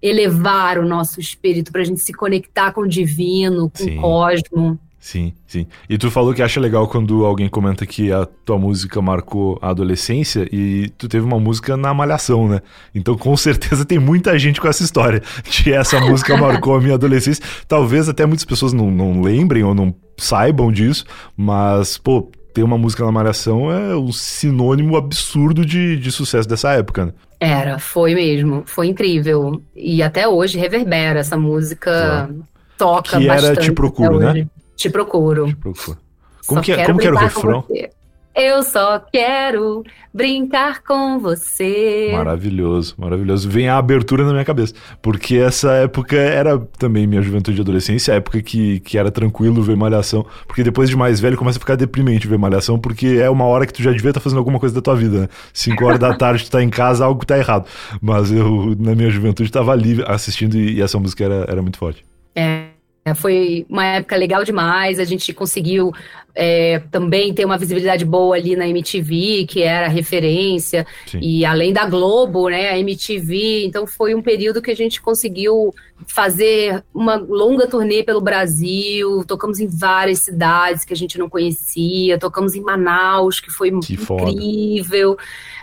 [0.00, 3.98] elevar o nosso espírito, para a gente se conectar com o divino, com Sim.
[3.98, 4.78] o cosmo.
[5.02, 5.66] Sim, sim.
[5.90, 9.70] E tu falou que acha legal quando alguém comenta que a tua música marcou a
[9.70, 12.60] adolescência e tu teve uma música na Malhação, né?
[12.94, 16.94] Então com certeza tem muita gente com essa história de essa música marcou a minha
[16.94, 17.44] adolescência.
[17.66, 21.04] Talvez até muitas pessoas não, não lembrem ou não saibam disso,
[21.36, 26.74] mas, pô, ter uma música na Malhação é um sinônimo absurdo de, de sucesso dessa
[26.74, 27.12] época, né?
[27.40, 28.62] Era, foi mesmo.
[28.66, 29.60] Foi incrível.
[29.74, 31.90] E até hoje reverbera essa música.
[31.90, 32.44] Claro.
[32.78, 33.58] Toca que bastante.
[33.58, 34.46] era Te Procuro, né?
[34.82, 35.46] Te Procuro.
[35.46, 35.98] Te Procuro.
[36.46, 37.64] Como, que, é, como que era o refrão?
[38.34, 42.10] Eu só quero brincar com você.
[42.12, 43.48] Maravilhoso, maravilhoso.
[43.48, 44.74] Vem a abertura na minha cabeça.
[45.02, 49.62] Porque essa época era também minha juventude e adolescência, a época que, que era tranquilo
[49.62, 50.24] ver malhação.
[50.46, 53.66] Porque depois de mais velho começa a ficar deprimente ver malhação, porque é uma hora
[53.66, 55.28] que tu já devia estar tá fazendo alguma coisa da tua vida, né?
[55.52, 57.66] Cinco horas da tarde tu tá em casa, algo tá errado.
[58.00, 61.76] Mas eu, na minha juventude, estava ali assistindo e, e essa música era, era muito
[61.76, 62.02] forte.
[62.34, 62.71] É,
[63.16, 65.92] foi uma época legal demais, a gente conseguiu
[66.34, 71.18] é, também ter uma visibilidade boa ali na MTV, que era referência, Sim.
[71.20, 75.74] e além da Globo, né, a MTV, então foi um período que a gente conseguiu
[76.06, 82.18] fazer uma longa turnê pelo Brasil, tocamos em várias cidades que a gente não conhecia,
[82.18, 85.18] tocamos em Manaus, que foi que incrível,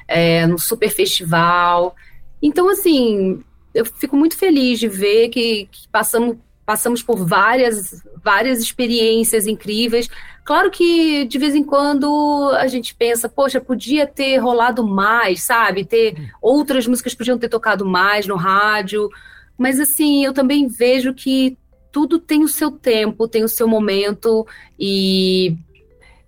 [0.08, 1.96] é, no super festival.
[2.42, 3.42] Então, assim,
[3.74, 6.38] eu fico muito feliz de ver que, que passamos
[6.70, 10.08] passamos por várias, várias experiências incríveis.
[10.46, 15.84] Claro que de vez em quando a gente pensa, poxa, podia ter rolado mais, sabe?
[15.84, 19.10] Ter outras músicas podiam ter tocado mais no rádio.
[19.58, 21.58] Mas assim, eu também vejo que
[21.92, 24.46] tudo tem o seu tempo, tem o seu momento
[24.80, 25.58] e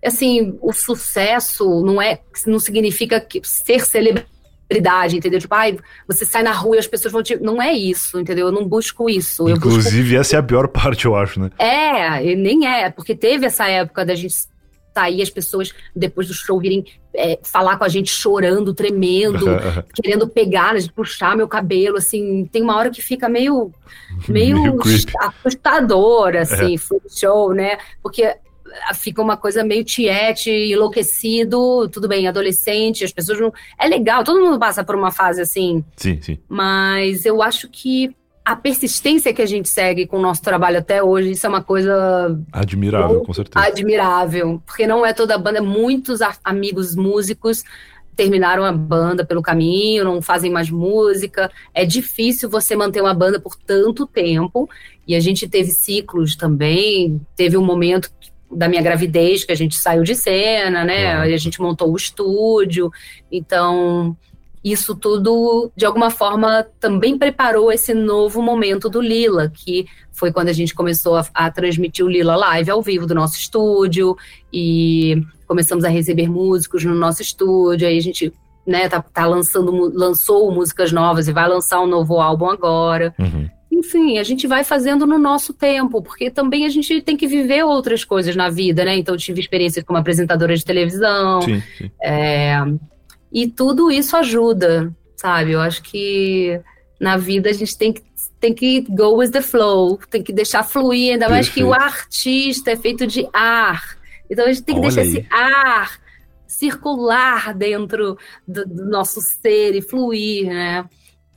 [0.04, 4.32] assim, o sucesso não é não significa que ser celebridade
[4.72, 5.40] celebridade, entendeu?
[5.40, 7.36] Tipo, ai, você sai na rua e as pessoas vão te.
[7.38, 8.48] Não é isso, entendeu?
[8.48, 9.50] Eu não busco isso.
[9.50, 10.20] Inclusive, busco...
[10.20, 11.52] essa é a pior parte, eu acho, né?
[11.60, 14.34] É, nem é, porque teve essa época da gente
[14.94, 16.84] sair, as pessoas, depois do show, virem
[17.16, 19.46] é, falar com a gente chorando, tremendo,
[19.96, 23.72] querendo pegar, né, puxar meu cabelo, assim, tem uma hora que fica meio,
[24.28, 24.78] meio, meio
[25.20, 27.10] assustador, assim, é.
[27.10, 27.78] show, né?
[28.04, 28.36] Porque
[28.94, 33.54] fica uma coisa meio tiete, enlouquecido, tudo bem, adolescente, as pessoas não.
[33.80, 35.84] É legal, todo mundo passa por uma fase assim.
[35.96, 36.40] Sim, sim.
[36.48, 41.02] Mas eu acho que a persistência que a gente segue com o nosso trabalho até
[41.02, 42.40] hoje, isso é uma coisa.
[42.52, 43.66] Admirável, com certeza.
[43.66, 44.62] Admirável.
[44.66, 47.64] Porque não é toda a banda, muitos amigos músicos
[48.16, 51.52] terminaram a banda pelo caminho, não fazem mais música.
[51.74, 54.70] É difícil você manter uma banda por tanto tempo.
[55.08, 57.20] E a gente teve ciclos também.
[57.36, 58.12] Teve um momento
[58.54, 61.16] da minha gravidez, que a gente saiu de cena, né?
[61.16, 61.22] Uhum.
[61.22, 62.92] A gente montou o estúdio.
[63.32, 64.16] Então,
[64.64, 70.50] isso tudo, de alguma forma, também preparou esse novo momento do Lila, que foi quando
[70.50, 74.16] a gente começou a, a transmitir o Lila Live ao vivo do nosso estúdio
[74.54, 77.88] e começamos a receber músicos no nosso estúdio.
[77.88, 78.32] Aí a gente
[78.68, 83.16] né, tá, tá lançando, lançou músicas novas e vai lançar um novo álbum agora.
[83.18, 87.26] Uhum enfim, a gente vai fazendo no nosso tempo, porque também a gente tem que
[87.26, 88.98] viver outras coisas na vida, né?
[88.98, 91.42] Então, eu tive experiências como apresentadora de televisão.
[91.42, 91.92] Sim, sim.
[92.02, 92.58] É,
[93.32, 95.54] e tudo isso ajuda, sabe?
[95.54, 96.60] Eu acho que
[97.00, 98.04] na vida a gente tem que,
[98.42, 102.72] tem que go with the flow, tem que deixar fluir, ainda mais que o artista
[102.72, 103.98] é feito de ar.
[104.30, 105.18] Então, a gente tem que Olha deixar aí.
[105.18, 106.02] esse ar
[106.46, 110.86] circular dentro do, do nosso ser e fluir, né?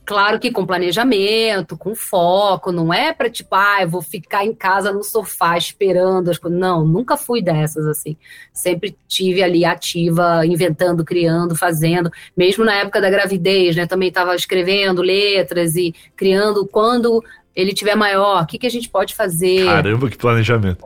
[0.05, 4.53] Claro que com planejamento, com foco, não é para tipo, ah, eu vou ficar em
[4.53, 6.59] casa no sofá esperando as coisas.
[6.59, 8.15] Não, nunca fui dessas assim.
[8.53, 12.11] Sempre tive ali ativa, inventando, criando, fazendo.
[12.37, 13.87] Mesmo na época da gravidez, né?
[13.87, 17.23] Também estava escrevendo letras e criando quando
[17.55, 19.65] ele tiver maior, o que, que a gente pode fazer.
[19.65, 20.85] Caramba, que planejamento.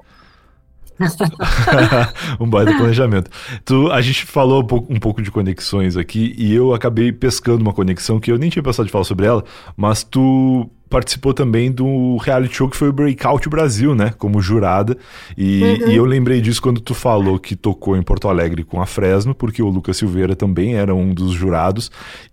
[2.40, 3.30] um baita planejamento.
[3.64, 7.62] Tu, a gente falou um pouco, um pouco, de conexões aqui e eu acabei pescando
[7.62, 9.44] uma conexão que eu nem tinha pensado de falar sobre ela,
[9.76, 14.14] mas tu participou também do reality show que foi o Breakout Brasil, né?
[14.18, 14.98] Como jurada.
[15.38, 15.92] E, uhum.
[15.92, 19.36] e, eu lembrei disso quando tu falou que tocou em Porto Alegre com a Fresno,
[19.36, 21.92] porque o Lucas Silveira também era um dos jurados.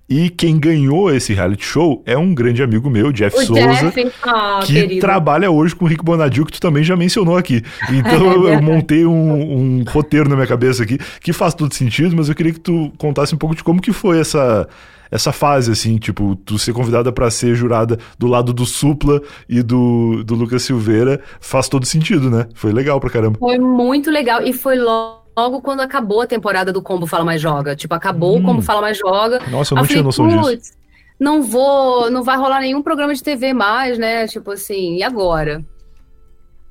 [0.09, 4.13] E quem ganhou esse reality show é um grande amigo meu, Jeff o Souza, Jeff?
[4.25, 5.01] Oh, que querido.
[5.01, 7.63] trabalha hoje com o Rick Bonadil, que tu também já mencionou aqui.
[7.91, 12.17] Então eu, eu montei um, um, roteiro na minha cabeça aqui, que faz todo sentido,
[12.17, 14.69] mas eu queria que tu contasse um pouco de como que foi essa
[15.11, 19.63] essa fase, assim, tipo, tu ser convidada para ser jurada do lado do Supla e
[19.63, 22.47] do, do Lucas Silveira, faz todo sentido, né?
[22.55, 23.39] Foi legal pra caramba.
[23.39, 27.41] Foi muito legal e foi logo logo quando acabou a temporada do Combo Fala Mais
[27.41, 27.77] Joga.
[27.77, 28.41] Tipo, acabou hum.
[28.41, 29.41] o Combo Fala Mais Joga.
[29.51, 30.73] Nossa, eu não tinha noção disso.
[31.19, 34.27] Não vou, não vai rolar nenhum programa de TV mais, né?
[34.27, 35.65] Tipo assim, e agora?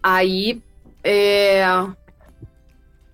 [0.02, 0.62] Aí,
[1.04, 1.64] é...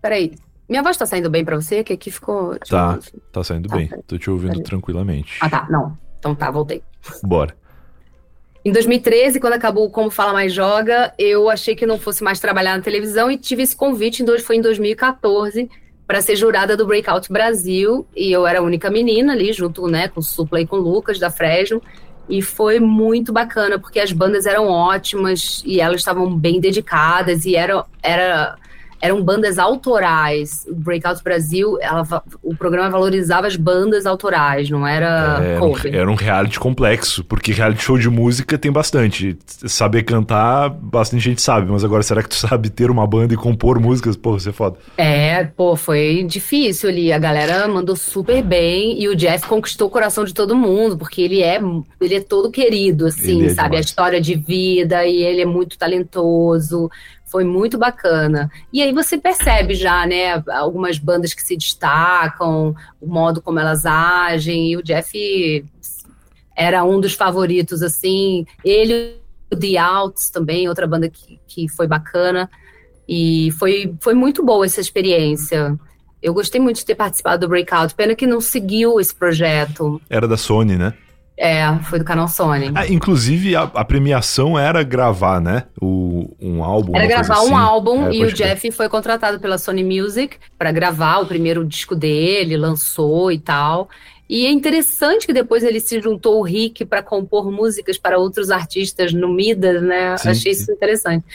[0.02, 0.34] Peraí,
[0.72, 1.84] minha voz tá saindo bem pra você?
[1.84, 2.58] Que aqui ficou...
[2.68, 2.98] Tá,
[3.30, 3.90] tá saindo tá, bem.
[4.08, 4.64] Tô te ouvindo peraí.
[4.64, 5.38] tranquilamente.
[5.42, 5.98] Ah, tá, não.
[6.18, 6.82] Então tá, voltei.
[7.22, 7.54] Bora.
[8.64, 12.40] Em 2013, quando acabou o Como Fala Mais Joga, eu achei que não fosse mais
[12.40, 15.70] trabalhar na televisão e tive esse convite, foi em 2014,
[16.08, 18.08] para ser jurada do Breakout Brasil.
[18.16, 20.80] E eu era a única menina ali, junto né, com o Supla e com o
[20.80, 21.82] Lucas da Fresno.
[22.30, 27.58] E foi muito bacana, porque as bandas eram ótimas e elas estavam bem dedicadas e
[27.58, 28.58] era, era
[29.02, 30.66] eram bandas autorais.
[30.70, 32.06] O Breakout Brasil, ela,
[32.44, 37.24] o programa valorizava as bandas autorais, não era é, era, um, era um reality complexo,
[37.24, 39.38] porque reality show de música tem bastante.
[39.66, 43.38] Saber cantar, bastante gente sabe, mas agora será que tu sabe ter uma banda e
[43.38, 44.16] compor músicas?
[44.16, 44.78] Pô, você é foda.
[44.98, 47.12] É, pô, foi difícil ali.
[47.12, 51.22] A galera mandou super bem e o Jeff conquistou o coração de todo mundo, porque
[51.22, 51.60] ele é,
[52.00, 53.70] ele é todo querido, assim, é sabe?
[53.70, 53.86] Demais.
[53.86, 56.90] A história de vida e ele é muito talentoso
[57.32, 58.52] foi muito bacana.
[58.74, 63.86] E aí você percebe já, né, algumas bandas que se destacam, o modo como elas
[63.86, 65.66] agem, e o Jeff
[66.54, 68.46] era um dos favoritos, assim.
[68.64, 69.16] Ele,
[69.52, 72.50] o The Outs também, outra banda que, que foi bacana.
[73.08, 75.80] E foi, foi muito boa essa experiência.
[76.22, 77.96] Eu gostei muito de ter participado do Breakout.
[77.96, 80.02] Pena que não seguiu esse projeto.
[80.10, 80.94] Era da Sony, né?
[81.38, 82.72] É, foi do canal Sony.
[82.76, 85.64] Ah, inclusive, a, a, premiação era gravar, né?
[85.82, 86.96] O, um álbum.
[86.96, 87.50] Era gravar assim.
[87.50, 91.66] um álbum é, e o Jeff foi contratado pela Sony Music para gravar o primeiro
[91.66, 93.90] disco dele, lançou e tal.
[94.30, 98.50] E é interessante que depois ele se juntou o Rick para compor músicas para outros
[98.50, 100.16] artistas no Midas, né?
[100.18, 100.62] Sim, Achei sim.
[100.62, 101.26] isso interessante.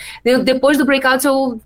[0.45, 1.61] Depois do Breakout, eu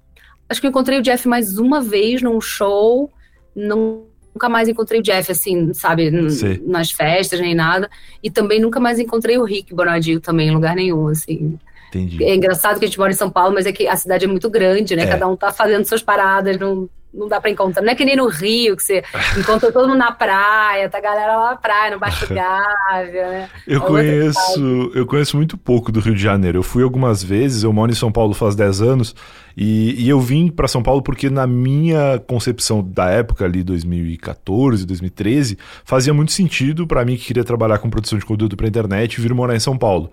[0.48, 3.10] acho que eu encontrei o Jeff mais uma vez num show.
[3.54, 6.10] Não nunca mais encontrei o Jeff, assim, sabe,
[6.64, 7.90] nas festas nem nada.
[8.22, 11.58] E também nunca mais encontrei o Rick Bonadio também em lugar nenhum, assim.
[11.88, 12.22] Entendi.
[12.22, 14.28] É engraçado que a gente mora em São Paulo, mas é que a cidade é
[14.28, 15.02] muito grande, né?
[15.02, 15.06] É.
[15.06, 17.82] Cada um tá fazendo suas paradas, não, não dá para encontrar.
[17.82, 19.02] Não é que nem no Rio, que você
[19.36, 23.50] encontra todo mundo na praia, tá a galera lá na praia, no Baixo Gávea, né?
[23.66, 26.58] Eu é conheço, eu conheço muito pouco do Rio de Janeiro.
[26.58, 29.14] Eu fui algumas vezes, eu moro em São Paulo faz 10 anos,
[29.62, 34.86] e, e eu vim para São Paulo porque na minha concepção da época ali, 2014,
[34.86, 39.20] 2013, fazia muito sentido para mim que queria trabalhar com produção de conteúdo para internet
[39.20, 40.10] vir morar em São Paulo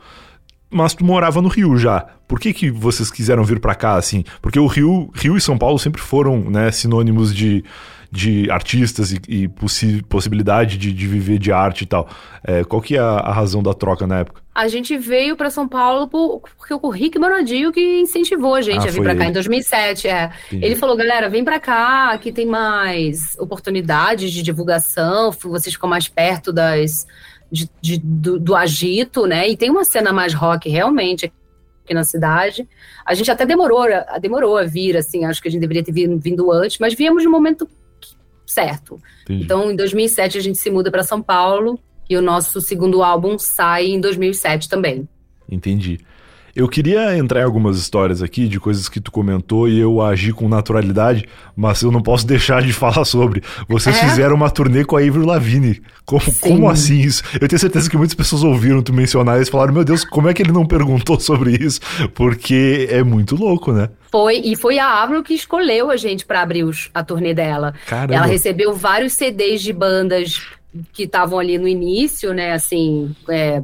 [0.69, 2.05] mas tu morava no Rio já.
[2.27, 4.25] Por que, que vocês quiseram vir para cá, assim?
[4.41, 7.63] Porque o Rio, Rio e São Paulo sempre foram, né, sinônimos de,
[8.11, 12.07] de artistas e, e possi possibilidade de, de, viver de arte e tal.
[12.43, 14.41] É, qual que é a, a, razão da troca na época?
[14.55, 18.85] A gente veio para São Paulo por, porque o Rick Bonadio que incentivou a gente
[18.85, 20.07] ah, a vir para cá em 2007.
[20.07, 20.31] É.
[20.51, 26.07] Ele falou, galera, vem para cá, aqui tem mais oportunidades de divulgação, vocês ficam mais
[26.07, 27.05] perto das
[27.51, 29.47] de, de do, do, agito, né?
[29.47, 31.31] E tem uma cena mais rock realmente
[31.83, 32.67] aqui na cidade.
[33.05, 33.85] A gente até demorou,
[34.19, 37.31] demorou a vir, assim, acho que a gente deveria ter vindo antes, mas viemos no
[37.31, 37.67] momento
[38.47, 38.99] certo.
[39.23, 39.43] Entendi.
[39.43, 41.79] Então, em 2007 a gente se muda para São Paulo
[42.09, 45.07] e o nosso segundo álbum sai em 2007 também.
[45.49, 45.99] Entendi.
[46.57, 50.33] Eu queria entrar em algumas histórias aqui de coisas que tu comentou e eu agi
[50.33, 51.23] com naturalidade,
[51.55, 53.43] mas eu não posso deixar de falar sobre.
[53.69, 54.09] Vocês é?
[54.09, 55.79] fizeram uma turnê com a Avril Lavigne.
[56.03, 57.21] Como, como assim isso?
[57.39, 60.29] Eu tenho certeza que muitas pessoas ouviram tu mencionar isso e falaram: Meu Deus, como
[60.29, 61.79] é que ele não perguntou sobre isso?
[62.15, 63.89] Porque é muito louco, né?
[64.11, 67.75] Foi, e foi a Avril que escolheu a gente para abrir os, a turnê dela.
[67.85, 68.15] Caramba.
[68.15, 70.41] Ela recebeu vários CDs de bandas
[70.91, 72.53] que estavam ali no início, né?
[72.53, 73.61] Assim, é,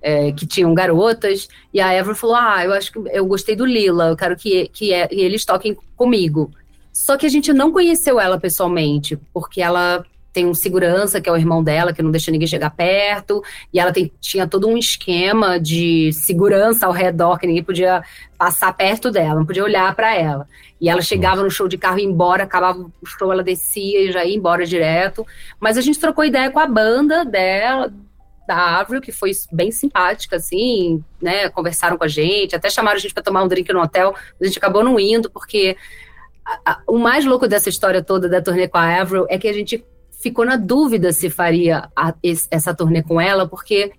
[0.00, 3.64] é, que tinham garotas, e a Ever falou: Ah, eu acho que eu gostei do
[3.66, 6.50] Lila, eu quero que, que é, eles toquem comigo.
[6.92, 10.04] Só que a gente não conheceu ela pessoalmente, porque ela
[10.36, 13.42] tem um segurança, que é o irmão dela, que não deixa ninguém chegar perto,
[13.72, 18.02] e ela tem, tinha todo um esquema de segurança ao redor, que ninguém podia
[18.36, 20.46] passar perto dela, não podia olhar para ela.
[20.78, 23.98] E ela chegava no show de carro e ia embora, acabava o show, ela descia
[24.02, 25.26] e já ia embora direto.
[25.58, 27.90] Mas a gente trocou ideia com a banda dela,
[28.46, 31.48] da Avril, que foi bem simpática, assim, né?
[31.48, 34.44] Conversaram com a gente, até chamaram a gente para tomar um drink no hotel, a
[34.44, 35.76] gente acabou não indo, porque
[36.44, 39.48] a, a, o mais louco dessa história toda da turnê com a Avril é que
[39.48, 39.84] a gente
[40.20, 42.14] ficou na dúvida se faria a,
[42.50, 43.92] essa turnê com ela, porque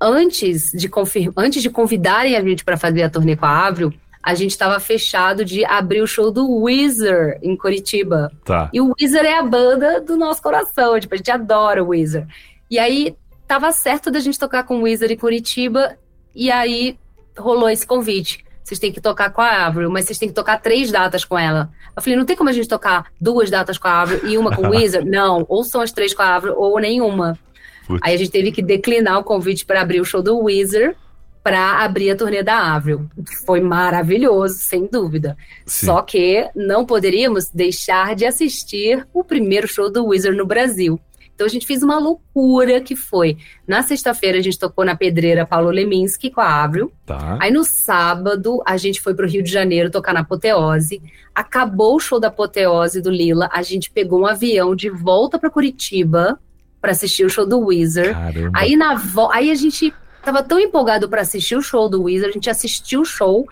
[0.00, 3.92] antes de, confirmar, antes de convidarem a gente para fazer a turnê com a Avril,
[4.22, 8.30] a gente estava fechado de abrir o show do Weezer em Curitiba.
[8.44, 8.68] Tá.
[8.72, 12.26] E o Weezer é a banda do nosso coração, tipo, a gente adora o Weezer.
[12.70, 13.16] E aí
[13.48, 15.96] tava certo da gente tocar com o Weezer em Curitiba,
[16.34, 16.98] e aí
[17.36, 18.44] rolou esse convite.
[18.62, 21.38] Vocês têm que tocar com a Avril, mas vocês têm que tocar três datas com
[21.38, 21.70] ela.
[21.96, 24.54] Eu falei, não tem como a gente tocar duas datas com a Avril e uma
[24.54, 25.04] com o Weezer?
[25.06, 27.38] não, ou são as três com a Avril ou nenhuma.
[27.86, 28.00] Putz.
[28.04, 30.94] Aí a gente teve que declinar o convite para abrir o show do Weezer
[31.42, 33.08] para abrir a turnê da Avril.
[33.46, 35.34] Foi maravilhoso, sem dúvida.
[35.64, 35.86] Sim.
[35.86, 41.00] Só que não poderíamos deixar de assistir o primeiro show do Weezer no Brasil.
[41.38, 43.36] Então a gente fez uma loucura que foi.
[43.64, 46.90] Na sexta-feira a gente tocou na pedreira Paulo Leminski com a Avril.
[47.06, 47.38] Tá.
[47.40, 51.00] Aí no sábado a gente foi pro Rio de Janeiro tocar na Apoteose.
[51.32, 55.48] Acabou o show da Apoteose do Lila, a gente pegou um avião de volta para
[55.48, 56.40] Curitiba
[56.80, 58.14] para assistir o show do Weezer.
[58.14, 58.58] Caramba.
[58.58, 59.30] Aí na vo...
[59.30, 63.02] aí a gente tava tão empolgado para assistir o show do Weezer, a gente assistiu
[63.02, 63.46] o show.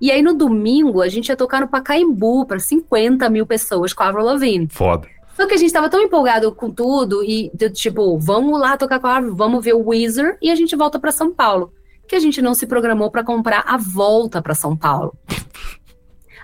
[0.00, 4.04] E aí no domingo a gente ia tocar no Pacaembu para 50 mil pessoas com
[4.04, 4.68] a Avril Lavigne.
[4.70, 5.08] Foda.
[5.36, 9.06] Só que a gente tava tão empolgado com tudo e tipo, vamos lá tocar com
[9.06, 11.72] a Avril, vamos ver o Weezer e a gente volta para São Paulo.
[12.06, 15.16] Que a gente não se programou para comprar a volta para São Paulo.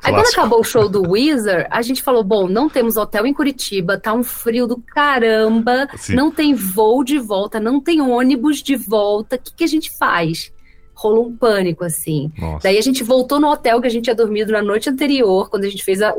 [0.02, 3.34] Aí quando acabou o show do Weezer, a gente falou: bom, não temos hotel em
[3.34, 6.14] Curitiba, tá um frio do caramba, Sim.
[6.14, 9.90] não tem voo de volta, não tem ônibus de volta, o que, que a gente
[9.90, 10.52] faz?
[10.94, 12.32] Rolou um pânico, assim.
[12.38, 12.64] Nossa.
[12.64, 15.64] Daí a gente voltou no hotel que a gente tinha dormido na noite anterior, quando
[15.64, 16.14] a gente fez a,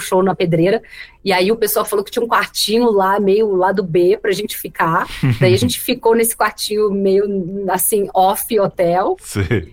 [0.00, 0.82] show na pedreira.
[1.24, 4.56] E aí o pessoal falou que tinha um quartinho lá, meio lado B, pra gente
[4.56, 5.06] ficar.
[5.40, 7.24] Daí a gente ficou nesse quartinho meio
[7.68, 9.16] assim, off hotel.
[9.20, 9.72] Sim.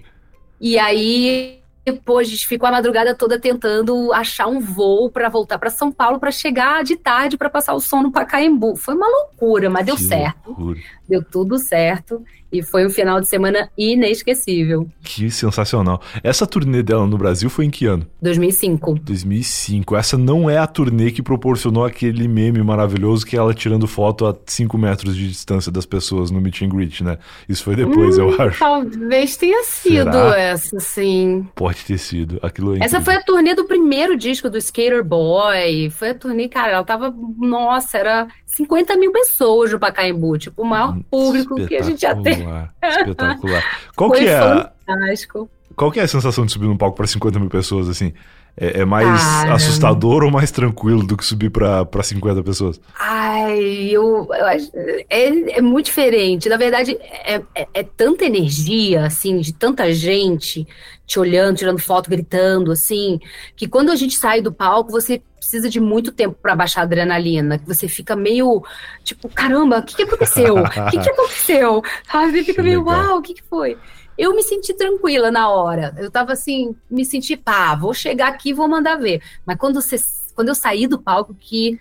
[0.59, 5.59] E aí depois a gente ficou a madrugada toda tentando achar um voo para voltar
[5.59, 8.75] para São Paulo para chegar de tarde para passar o som no Pacaembu.
[8.77, 10.47] Foi uma loucura, mas deu que certo.
[10.47, 10.79] Loucura.
[11.07, 12.23] Deu tudo certo.
[12.53, 14.87] E foi um final de semana inesquecível.
[15.03, 15.99] Que sensacional.
[16.23, 18.05] Essa turnê dela no Brasil foi em que ano?
[18.21, 18.99] 2005.
[18.99, 19.95] 2005.
[19.95, 24.27] Essa não é a turnê que proporcionou aquele meme maravilhoso que é ela tirando foto
[24.27, 27.17] a 5 metros de distância das pessoas no meet and greet, né?
[27.49, 28.59] Isso foi depois, hum, eu acho.
[28.59, 30.39] Talvez tenha sido Será?
[30.39, 31.47] essa, sim.
[31.55, 32.39] Pode ter sido.
[32.43, 35.89] Aquilo é essa foi a turnê do primeiro disco do Skater Boy.
[35.89, 37.11] Foi a turnê, cara, ela tava.
[37.39, 42.01] Nossa, era 50 mil pessoas no Pacaembu, tipo, o maior hum, público que a gente
[42.01, 42.42] já tem.
[42.81, 43.63] Espetacular.
[43.95, 44.39] Qual Foi que é?
[44.85, 45.49] Fantástico.
[45.75, 48.13] Qual que é a sensação de subir num palco para 50 mil pessoas, assim?
[48.55, 49.55] É, é mais Cara.
[49.55, 52.79] assustador ou mais tranquilo do que subir para 50 pessoas?
[52.99, 54.71] Ai, eu, eu acho.
[55.09, 56.47] É, é muito diferente.
[56.47, 60.67] Na verdade, é, é, é, tanta energia, assim, de tanta gente
[61.05, 63.19] te olhando, tirando foto, gritando, assim,
[63.55, 66.83] que quando a gente sai do palco, você precisa de muito tempo para baixar a
[66.83, 67.57] adrenalina.
[67.57, 68.63] Que você fica meio
[69.03, 70.57] tipo, caramba, o que, que aconteceu?
[70.57, 71.83] O que, que aconteceu?
[72.09, 72.43] Sabe?
[72.43, 73.77] Fica meio, uau, o que, que foi?
[74.17, 75.93] Eu me senti tranquila na hora.
[75.97, 79.21] Eu tava assim, me senti, pá, vou chegar aqui e vou mandar ver.
[79.45, 79.95] Mas quando, você,
[80.35, 81.79] quando eu saí do palco, que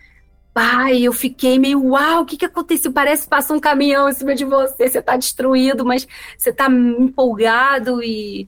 [0.54, 2.92] pai, eu fiquei meio, uau, o que que aconteceu?
[2.92, 6.06] Parece que passou um caminhão em cima de você, você tá destruído, mas
[6.36, 8.46] você tá empolgado e,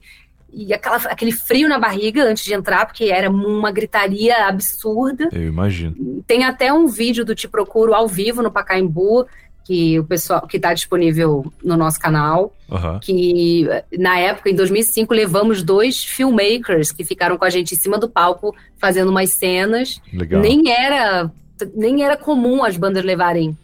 [0.53, 5.29] e aquela, aquele frio na barriga antes de entrar, porque era uma gritaria absurda.
[5.31, 6.23] Eu imagino.
[6.27, 9.25] Tem até um vídeo do Te Procuro ao vivo no Pacaembu,
[9.65, 12.99] que o pessoal que está disponível no nosso canal, uhum.
[12.99, 17.97] que na época em 2005 levamos dois filmmakers que ficaram com a gente em cima
[17.97, 19.99] do palco fazendo umas cenas.
[20.13, 20.39] Legal.
[20.39, 21.31] Nem era
[21.73, 23.57] nem era comum as bandas levarem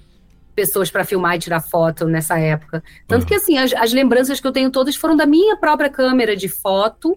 [0.56, 2.84] pessoas para filmar e tirar foto nessa época.
[3.08, 3.28] Tanto uhum.
[3.28, 6.50] que assim, as, as lembranças que eu tenho todas foram da minha própria câmera de
[6.50, 7.16] foto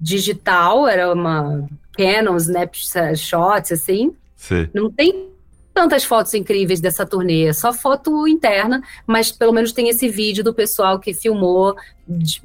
[0.00, 4.14] digital, era uma Canon Snapshot assim.
[4.36, 4.68] Sim.
[4.74, 5.28] Não tem
[5.74, 10.54] tantas fotos incríveis dessa turnê, só foto interna, mas pelo menos tem esse vídeo do
[10.54, 11.74] pessoal que filmou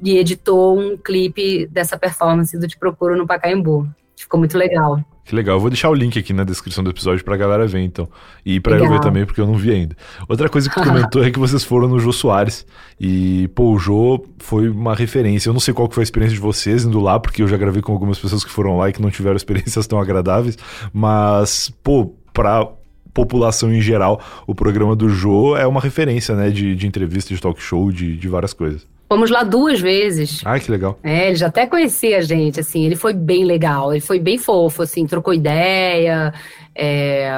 [0.02, 3.88] e editou um clipe dessa performance do Te Procuro no Pacaembu.
[4.16, 5.02] Ficou muito legal.
[5.24, 5.56] Que legal.
[5.56, 8.08] Eu vou deixar o link aqui na descrição do episódio pra galera ver, então.
[8.44, 8.88] E pra legal.
[8.88, 9.96] eu ver também, porque eu não vi ainda.
[10.28, 12.66] Outra coisa que comentou é que vocês foram no Jô Soares.
[13.00, 15.48] E, pô, o Jô foi uma referência.
[15.48, 17.80] Eu não sei qual foi a experiência de vocês indo lá, porque eu já gravei
[17.80, 20.58] com algumas pessoas que foram lá e que não tiveram experiências tão agradáveis.
[20.92, 22.68] Mas, pô, pra
[23.12, 27.40] população em geral, o programa do Jô é uma referência, né, de, de entrevista, de
[27.40, 28.86] talk show, de, de várias coisas.
[29.08, 30.40] Fomos lá duas vezes.
[30.44, 30.96] Ah, que legal.
[31.02, 34.38] É, ele já até conhecia a gente, assim, ele foi bem legal, ele foi bem
[34.38, 36.32] fofo, assim, trocou ideia,
[36.74, 37.28] é,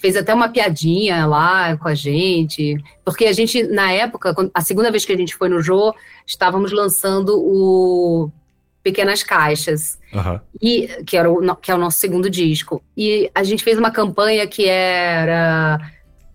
[0.00, 4.90] fez até uma piadinha lá com a gente, porque a gente, na época, a segunda
[4.90, 5.94] vez que a gente foi no Jô,
[6.26, 8.30] estávamos lançando o
[8.84, 10.38] Pequenas Caixas, uhum.
[10.60, 12.84] e, que, era o, que é o nosso segundo disco.
[12.94, 15.80] E a gente fez uma campanha que era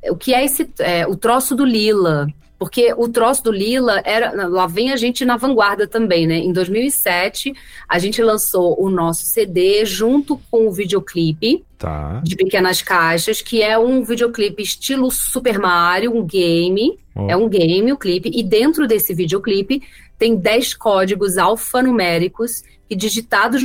[0.10, 2.28] o que é esse é, o troço do Lila.
[2.58, 4.46] Porque o troço do Lila era.
[4.50, 6.36] Lá vem a gente na vanguarda também, né?
[6.40, 7.54] Em 2007,
[7.88, 12.20] a gente lançou o nosso CD junto com o videoclipe tá.
[12.22, 17.00] de Pequenas Caixas, que é um videoclipe estilo Super Mario, um game.
[17.16, 17.28] Oh.
[17.30, 18.30] É um game o clipe.
[18.34, 19.82] E dentro desse videoclipe
[20.20, 23.64] tem 10 códigos alfanuméricos que digitados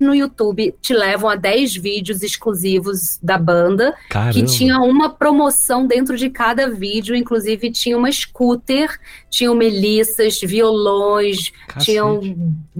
[0.00, 4.32] no YouTube te levam a 10 vídeos exclusivos da banda, Caramba.
[4.32, 8.98] que tinha uma promoção dentro de cada vídeo, inclusive tinha uma scooter,
[9.28, 11.84] tinham melissas, violões, Cacete.
[11.84, 12.20] tinham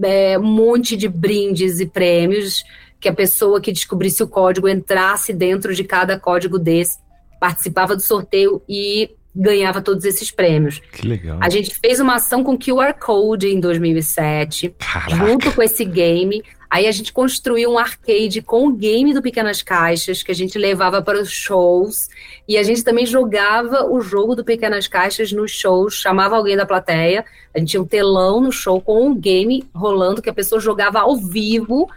[0.02, 2.64] é, um monte de brindes e prêmios,
[2.98, 6.98] que a pessoa que descobrisse o código entrasse dentro de cada código desse,
[7.38, 10.80] participava do sorteio e ganhava todos esses prêmios.
[10.92, 11.38] Que legal.
[11.40, 15.16] A gente fez uma ação com QR Code em 2007, Caraca.
[15.16, 16.42] junto com esse game.
[16.68, 20.56] Aí a gente construiu um arcade com o game do Pequenas Caixas, que a gente
[20.56, 22.08] levava para os shows.
[22.46, 26.64] E a gente também jogava o jogo do Pequenas Caixas nos shows, chamava alguém da
[26.64, 27.24] plateia.
[27.52, 31.00] A gente tinha um telão no show com um game rolando que a pessoa jogava
[31.00, 31.90] ao vivo.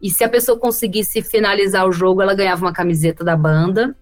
[0.00, 3.96] E se a pessoa conseguisse finalizar o jogo, ela ganhava uma camiseta da banda.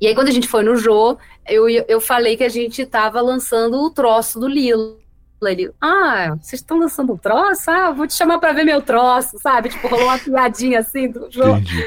[0.00, 1.16] E aí, quando a gente foi no Jô,
[1.48, 4.98] eu, eu falei que a gente estava lançando o troço do Lilo.
[5.42, 7.70] Ele, ah, vocês estão lançando um troço?
[7.70, 9.68] Ah, vou te chamar para ver meu troço, sabe?
[9.68, 11.56] Tipo, rolou uma piadinha assim do Jô.
[11.56, 11.86] Entendi.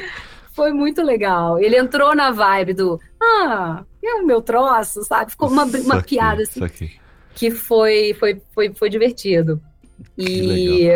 [0.54, 1.60] Foi muito legal.
[1.60, 5.32] Ele entrou na vibe do, ah, é o meu troço, sabe?
[5.32, 6.60] Ficou uma, uma piada assim.
[7.36, 9.62] Que foi, foi, foi, foi divertido.
[10.18, 10.90] E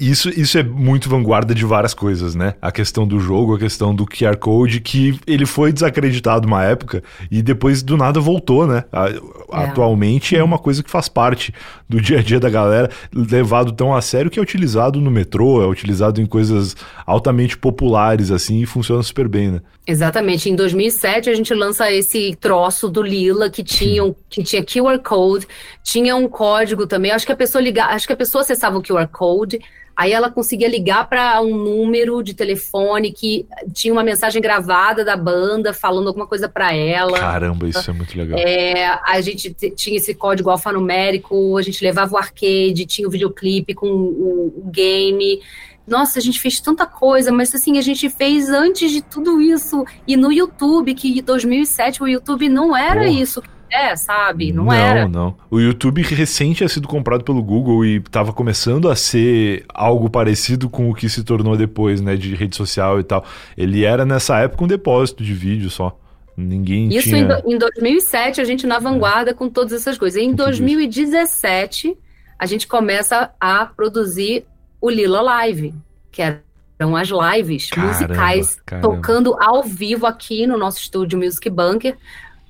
[0.00, 2.54] isso, isso é muito vanguarda de várias coisas, né?
[2.62, 7.02] A questão do jogo, a questão do QR Code, que ele foi desacreditado uma época
[7.30, 8.84] e depois do nada voltou, né?
[8.92, 9.20] É.
[9.50, 11.52] Atualmente é uma coisa que faz parte
[11.88, 15.62] do dia a dia da galera, levado tão a sério que é utilizado no metrô,
[15.62, 16.76] é utilizado em coisas
[17.06, 19.60] altamente populares, assim, e funciona super bem, né?
[19.88, 20.50] Exatamente.
[20.50, 24.98] Em 2007 a gente lança esse troço do Lila que tinha, um, que tinha QR
[24.98, 25.48] Code,
[25.82, 27.10] tinha um código também.
[27.10, 29.60] Acho que a pessoa ligar, acho que a pessoa acessava o QR Code,
[29.96, 35.16] aí ela conseguia ligar para um número de telefone que tinha uma mensagem gravada da
[35.16, 37.18] banda falando alguma coisa para ela.
[37.18, 38.38] Caramba, isso é muito legal.
[38.38, 43.74] É, a gente tinha esse código alfanumérico, a gente levava o arcade, tinha o videoclipe
[43.74, 45.40] com o, o game
[45.88, 49.86] nossa, a gente fez tanta coisa, mas assim, a gente fez antes de tudo isso.
[50.06, 53.10] E no YouTube, que em 2007 o YouTube não era Porra.
[53.10, 54.52] isso é, sabe?
[54.52, 55.08] Não, não era.
[55.08, 55.36] Não, não.
[55.50, 60.68] O YouTube recente tinha sido comprado pelo Google e estava começando a ser algo parecido
[60.68, 63.24] com o que se tornou depois, né, de rede social e tal.
[63.56, 65.98] Ele era nessa época um depósito de vídeo só.
[66.36, 67.42] Ninguém Isso tinha...
[67.44, 69.34] em, em 2007, a gente na vanguarda é.
[69.34, 70.22] com todas essas coisas.
[70.22, 71.96] Em 2017,
[72.38, 74.46] a gente começa a produzir
[74.80, 75.74] o Lila Live,
[76.12, 78.88] que eram as lives caramba, musicais caramba.
[78.88, 81.96] tocando ao vivo aqui no nosso estúdio Music Bunker,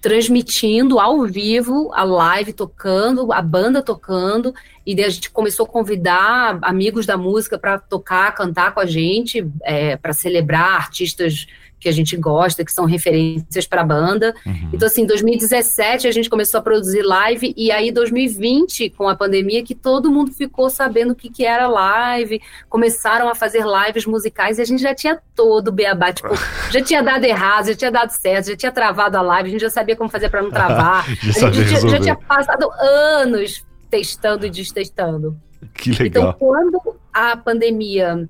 [0.01, 4.55] transmitindo ao vivo a live tocando, a banda tocando,
[4.87, 8.87] e daí a gente começou a convidar amigos da música para tocar, cantar com a
[8.87, 11.47] gente, é, para celebrar artistas
[11.81, 14.35] que a gente gosta, que são referências para a banda.
[14.45, 14.71] Uhum.
[14.73, 19.15] Então, assim, em 2017 a gente começou a produzir live, e aí 2020, com a
[19.15, 24.07] pandemia, que todo mundo ficou sabendo o que, que era live, começaram a fazer lives
[24.07, 26.29] musicais, e a gente já tinha todo o beabá, tipo,
[26.71, 29.61] já tinha dado errado, já tinha dado certo, já tinha travado a live, a gente
[29.61, 31.07] já sabia como fazer para não travar.
[31.23, 35.37] já, a gente já, já tinha passado anos testando e destestando.
[35.75, 36.07] Que legal.
[36.07, 36.81] Então, quando
[37.13, 38.29] a pandemia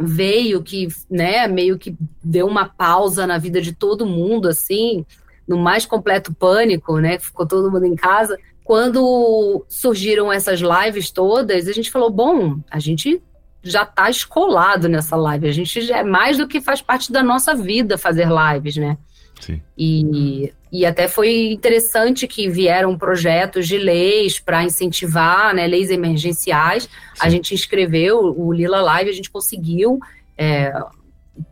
[0.00, 5.04] veio que, né, meio que deu uma pausa na vida de todo mundo, assim,
[5.46, 8.38] no mais completo pânico, né, ficou todo mundo em casa.
[8.64, 13.22] Quando surgiram essas lives todas, a gente falou, bom, a gente
[13.62, 17.22] já está escolado nessa live, a gente já é mais do que faz parte da
[17.22, 18.96] nossa vida fazer lives, né?
[19.40, 19.60] Sim.
[19.76, 26.84] E, e até foi interessante que vieram projetos de leis para incentivar, né, leis emergenciais.
[26.84, 26.88] Sim.
[27.20, 29.98] A gente inscreveu o Lila Live, a gente conseguiu
[30.36, 30.72] é,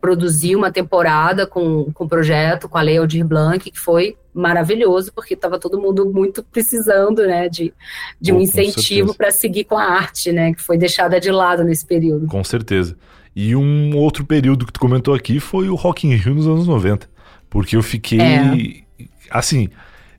[0.01, 5.13] produzir uma temporada com, com o projeto, com a Lei Aldir Blanc, que foi maravilhoso,
[5.15, 7.73] porque estava todo mundo muito precisando né, de,
[8.21, 11.87] de um incentivo para seguir com a arte, né, que foi deixada de lado nesse
[11.87, 12.27] período.
[12.27, 12.97] Com certeza.
[13.35, 16.67] E um outro período que tu comentou aqui foi o Rock in Rio nos anos
[16.67, 17.09] 90.
[17.57, 18.21] Porque eu fiquei.
[18.21, 18.85] É.
[19.31, 19.71] Assim,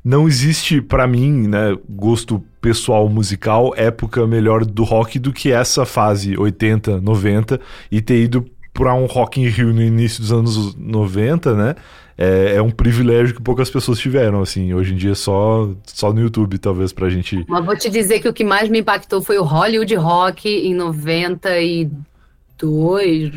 [0.04, 5.86] não existe para mim, né, gosto pessoal musical, época melhor do rock do que essa
[5.86, 7.62] fase 80, 90
[7.92, 11.76] e ter ido para um Rock in Rio no início dos anos 90, né?
[12.18, 14.74] É, é, um privilégio que poucas pessoas tiveram, assim.
[14.74, 17.46] Hoje em dia é só, só no YouTube, talvez, pra gente.
[17.48, 20.74] Mas vou te dizer que o que mais me impactou foi o Hollywood Rock em
[20.74, 23.32] 92.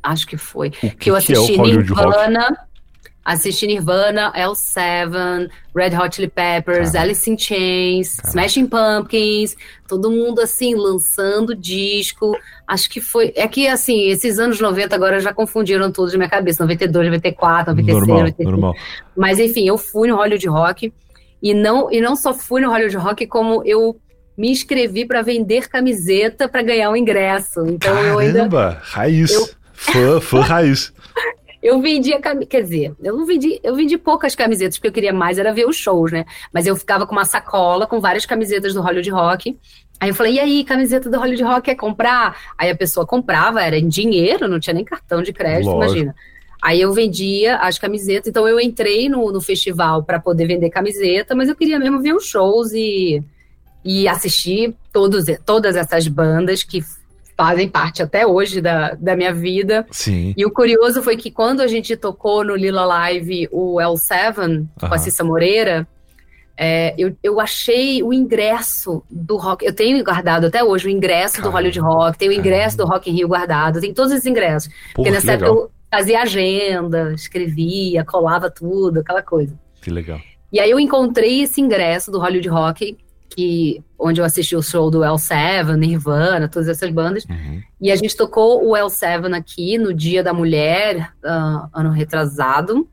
[0.00, 0.68] Acho que foi.
[0.68, 2.69] O que, que eu assisti que é Nirvana.
[3.24, 9.56] Assisti Nirvana, L7, Red Hot Chili Peppers, Alice in Chains, Smashing Pumpkins,
[9.86, 12.36] todo mundo assim lançando disco.
[12.66, 13.32] Acho que foi.
[13.36, 16.62] É que assim, esses anos 90 agora já confundiram tudo de minha cabeça.
[16.64, 18.50] 92, 94, 96, normal, 95.
[18.50, 18.74] Normal.
[19.16, 20.92] Mas enfim, eu fui no Hollywood Rock
[21.42, 24.00] e não, e não só fui no Hollywood Rock, como eu
[24.36, 27.60] me inscrevi para vender camiseta para ganhar o um ingresso.
[27.66, 28.80] Então Caramba, eu ainda.
[28.82, 29.30] Raiz.
[29.30, 29.48] Eu...
[29.72, 30.92] Fã, fã raiz.
[31.62, 35.38] Eu vendia quer dizer, eu não vendi, eu vendi poucas camisetas, porque eu queria mais
[35.38, 36.24] era ver os shows, né?
[36.52, 39.58] Mas eu ficava com uma sacola com várias camisetas do Hollywood Rock.
[40.00, 42.34] Aí eu falei, e aí, camiseta do Hollywood Rock quer comprar?
[42.56, 45.84] Aí a pessoa comprava, era em dinheiro, não tinha nem cartão de crédito, Lógico.
[45.84, 46.14] imagina.
[46.62, 51.34] Aí eu vendia as camisetas, então eu entrei no, no festival para poder vender camiseta,
[51.34, 53.22] mas eu queria mesmo ver os shows e,
[53.84, 56.82] e assistir todos, todas essas bandas que
[57.40, 59.86] fazem parte até hoje da, da minha vida.
[59.90, 60.34] Sim.
[60.36, 64.94] E o curioso foi que quando a gente tocou no Lila Live o L7 com
[64.94, 65.88] a Cissa Moreira,
[66.54, 69.64] é, eu, eu achei o ingresso do rock.
[69.64, 71.50] Eu tenho guardado até hoje o ingresso Caramba.
[71.50, 72.92] do Hollywood Rock, tenho o ingresso Caramba.
[72.92, 74.68] do Rock in Rio guardado, tem todos esses ingressos.
[74.68, 79.58] Porra, porque nessa época eu fazia agenda, escrevia, colava tudo, aquela coisa.
[79.80, 80.20] Que legal.
[80.52, 82.98] E aí eu encontrei esse ingresso do Hollywood Rock
[83.30, 87.24] que onde eu assisti o show do L7, Nirvana, todas essas bandas.
[87.24, 87.62] Uhum.
[87.80, 92.88] E a gente tocou o L7 aqui no Dia da Mulher, uh, ano retrasado,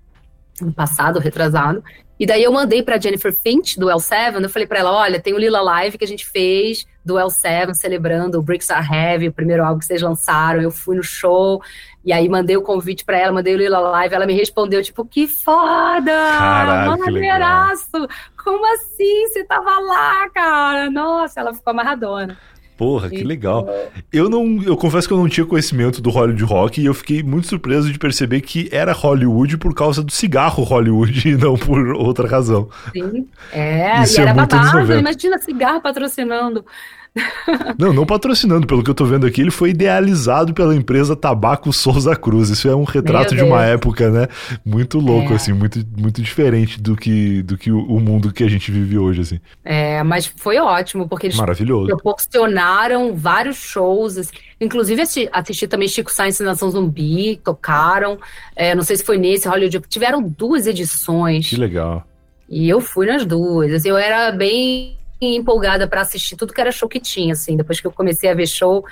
[0.61, 1.83] ano passado, retrasado.
[2.19, 5.33] E daí eu mandei para Jennifer Finch do L7, eu falei para ela, olha, tem
[5.33, 9.33] o Lila Live que a gente fez do L7 celebrando o Bricks Are Heavy, o
[9.33, 10.61] primeiro álbum que vocês lançaram.
[10.61, 11.61] Eu fui no show
[12.07, 15.03] e aí mandei o convite para ela, mandei o Lila Live, ela me respondeu tipo,
[15.03, 16.09] que foda!
[16.09, 18.07] Caralho, maneiraço!
[18.41, 19.27] Como assim?
[19.27, 20.89] Você tava lá, cara?
[20.89, 22.37] Nossa, ela ficou amarradona.
[22.77, 23.67] Porra, que legal.
[24.13, 27.21] Eu não, eu confesso que eu não tinha conhecimento do Hollywood Rock e eu fiquei
[27.21, 31.89] muito surpreso de perceber que era Hollywood por causa do cigarro Hollywood e não por
[31.89, 32.69] outra razão.
[32.93, 36.63] Sim, é, Isso e era é babado, imagina cigarro patrocinando.
[37.77, 41.71] Não, não patrocinando, pelo que eu tô vendo aqui, ele foi idealizado pela empresa Tabaco
[41.71, 42.49] Souza Cruz.
[42.49, 44.27] Isso é um retrato de uma época, né?
[44.65, 45.35] Muito louco, é.
[45.35, 49.21] assim, muito, muito diferente do que, do que o, mundo que a gente vive hoje,
[49.21, 49.39] assim.
[49.63, 51.87] É, mas foi ótimo, porque eles Maravilhoso.
[51.87, 54.17] proporcionaram vários shows.
[54.17, 54.31] Assim.
[54.59, 58.17] Inclusive, assisti, assisti, também Chico Sainz Nação Zumbi, tocaram.
[58.55, 59.81] É, não sei se foi nesse Hollywood.
[59.87, 61.49] Tiveram duas edições.
[61.49, 62.05] Que legal.
[62.49, 63.73] E eu fui nas duas.
[63.73, 67.55] Assim, eu era bem empolgada para assistir tudo que era show que tinha, assim.
[67.57, 68.85] Depois que eu comecei a ver show,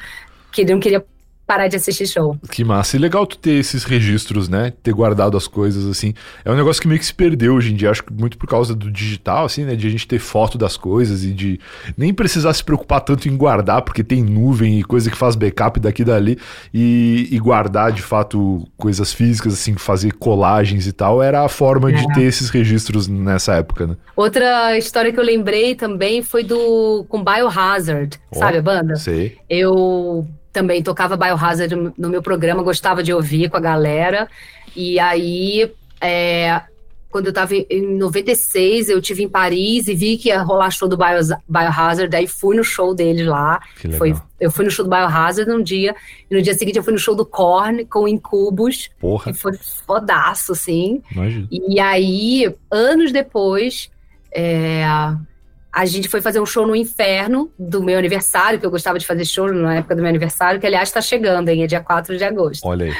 [0.51, 1.05] que não queria
[1.46, 2.38] parar de assistir show.
[2.50, 2.96] Que massa.
[2.96, 4.74] E legal tu ter esses registros, né?
[4.82, 6.14] Ter guardado as coisas, assim.
[6.43, 7.91] É um negócio que meio que se perdeu hoje em dia.
[7.91, 9.76] Acho que muito por causa do digital, assim, né?
[9.76, 11.60] De a gente ter foto das coisas e de
[11.96, 15.80] nem precisar se preocupar tanto em guardar, porque tem nuvem e coisa que faz backup
[15.80, 16.39] daqui e dali.
[16.74, 21.91] E, e guardar, de fato, coisas físicas, assim, fazer colagens e tal, era a forma
[21.91, 21.93] é.
[21.93, 23.96] de ter esses registros nessa época, né?
[24.16, 28.96] Outra história que eu lembrei também foi do com Biohazard, oh, sabe a banda?
[28.96, 29.38] Sei.
[29.50, 30.26] Eu
[30.56, 34.30] também tocava Biohazard no meu programa, gostava de ouvir com a galera.
[34.74, 36.62] E aí, é,
[37.10, 40.88] quando eu estava em 96, eu tive em Paris e vi que ia rolar show
[40.88, 43.62] do Bio, Biohazard, daí fui no show deles lá.
[43.97, 45.93] Foi, eu fui no show do Biohazard num dia,
[46.32, 48.89] e no dia seguinte eu fui no show do Korn com Incubus.
[48.97, 49.32] Porra.
[49.32, 51.03] E foi fodaço, assim.
[51.12, 51.47] Imagina.
[51.51, 53.91] E aí, anos depois,
[54.34, 54.86] é,
[55.76, 59.05] a gente foi fazer um show no Inferno do meu aniversário, que eu gostava de
[59.05, 61.63] fazer show na época do meu aniversário, que aliás está chegando, hein?
[61.63, 62.65] É dia 4 de agosto.
[62.65, 62.93] Olha aí.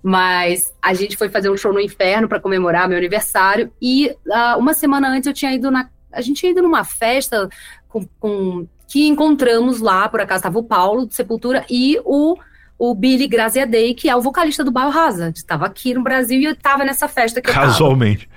[0.00, 4.56] Mas a gente foi fazer um show no Inferno para comemorar meu aniversário e uh,
[4.56, 5.90] uma semana antes eu tinha ido na.
[6.12, 7.48] A gente tinha ido numa festa
[7.88, 12.36] com, com que encontramos lá, por acaso estava o Paulo de Sepultura e o
[12.78, 15.36] o Billy Graziadei, que é o vocalista do Biohazard.
[15.36, 18.30] Estava aqui no Brasil e eu estava nessa festa que Casualmente.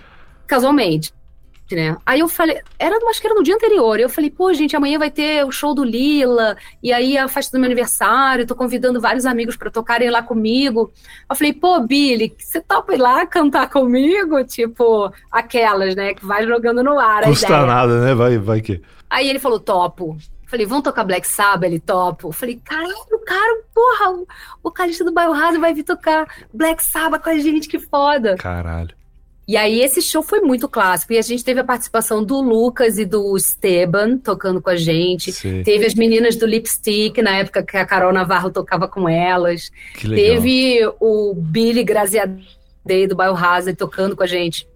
[0.45, 1.13] Casualmente
[1.75, 1.97] né?
[2.05, 3.99] Aí eu falei, era, acho que era no dia anterior.
[3.99, 7.57] Eu falei, pô, gente, amanhã vai ter o show do Lila, e aí a festa
[7.57, 10.91] do meu aniversário, tô convidando vários amigos para tocarem lá comigo.
[11.29, 14.43] Eu falei, pô, Billy, você topa ir lá cantar comigo?
[14.43, 17.23] Tipo, aquelas, né, que vai jogando no ar.
[17.23, 18.13] Custa nada, né?
[18.13, 18.81] Vai, vai que.
[19.09, 20.17] Aí ele falou, topo.
[20.47, 21.63] Falei, vamos tocar Black Sabbath?
[21.63, 22.31] Ele topo.
[22.31, 22.93] Falei, caralho,
[23.25, 24.27] cara, porra, o
[24.61, 28.35] vocalista do Biohazard vai vir tocar Black Sabbath com a gente, que foda.
[28.37, 28.95] Caralho.
[29.47, 31.13] E aí esse show foi muito clássico.
[31.13, 35.31] E a gente teve a participação do Lucas e do Esteban tocando com a gente.
[35.31, 35.63] Sim.
[35.63, 39.69] Teve as meninas do Lipstick, na época que a Carol Navarro tocava com elas.
[39.99, 44.67] Teve o Billy Graziadei do Biohazard tocando com a gente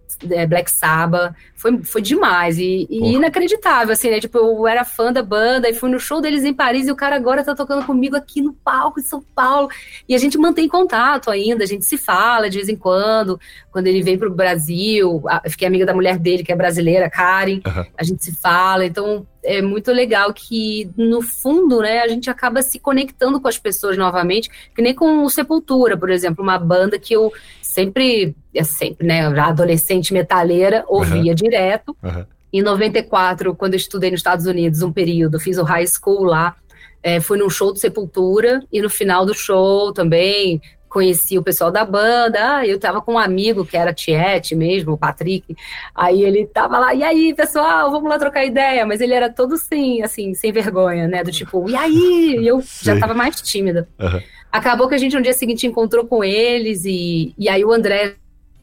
[0.47, 4.20] Black Sabbath, foi, foi demais e, e inacreditável, assim, né?
[4.20, 6.95] Tipo, eu era fã da banda e fui no show deles em Paris e o
[6.95, 9.70] cara agora tá tocando comigo aqui no palco em São Paulo.
[10.07, 13.39] E a gente mantém contato ainda, a gente se fala de vez em quando.
[13.72, 17.59] Quando ele vem pro Brasil, eu fiquei amiga da mulher dele, que é brasileira, Karen,
[17.65, 17.86] uhum.
[17.97, 18.86] a gente se fala.
[18.86, 23.57] Então, é muito legal que, no fundo, né, a gente acaba se conectando com as
[23.57, 27.32] pessoas novamente, que nem com o Sepultura, por exemplo, uma banda que eu
[27.78, 31.36] sempre, é sempre, né, adolescente metaleira, ouvia uhum.
[31.36, 31.95] direto.
[32.01, 32.25] Uhum.
[32.51, 36.55] Em 94, quando eu estudei nos Estados Unidos, um período, fiz o high school lá,
[37.03, 40.59] é, fui num show do Sepultura, e no final do show também
[40.89, 44.93] conheci o pessoal da banda, ah, eu tava com um amigo que era Tiete mesmo,
[44.93, 45.55] o Patrick,
[45.93, 49.55] aí ele tava lá, e aí, pessoal, vamos lá trocar ideia, mas ele era todo
[49.57, 52.38] sem, assim, sem vergonha, né, do tipo, e aí?
[52.39, 53.88] E eu já tava mais tímida.
[53.99, 54.19] Uhum.
[54.58, 58.16] Acabou que a gente no dia seguinte encontrou com eles e, e aí o André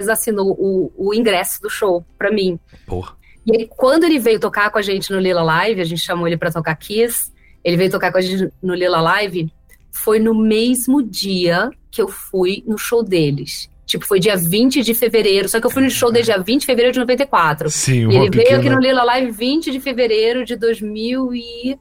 [0.09, 2.59] assinou o, o ingresso do show para mim.
[2.87, 3.17] Porra.
[3.47, 6.27] E aí, quando ele veio tocar com a gente no Lila Live, a gente chamou
[6.27, 7.31] ele para tocar Kiss,
[7.63, 9.53] ele veio tocar com a gente no Lila Live,
[9.93, 13.69] foi no mesmo dia que eu fui no show deles.
[13.87, 16.61] Tipo, foi dia 20 de fevereiro, só que eu fui no show desde dia 20
[16.61, 17.71] de fevereiro de 94.
[17.71, 18.45] Sim, e ele pequena...
[18.45, 21.79] veio aqui no Lila Live 20 de fevereiro de 2000 e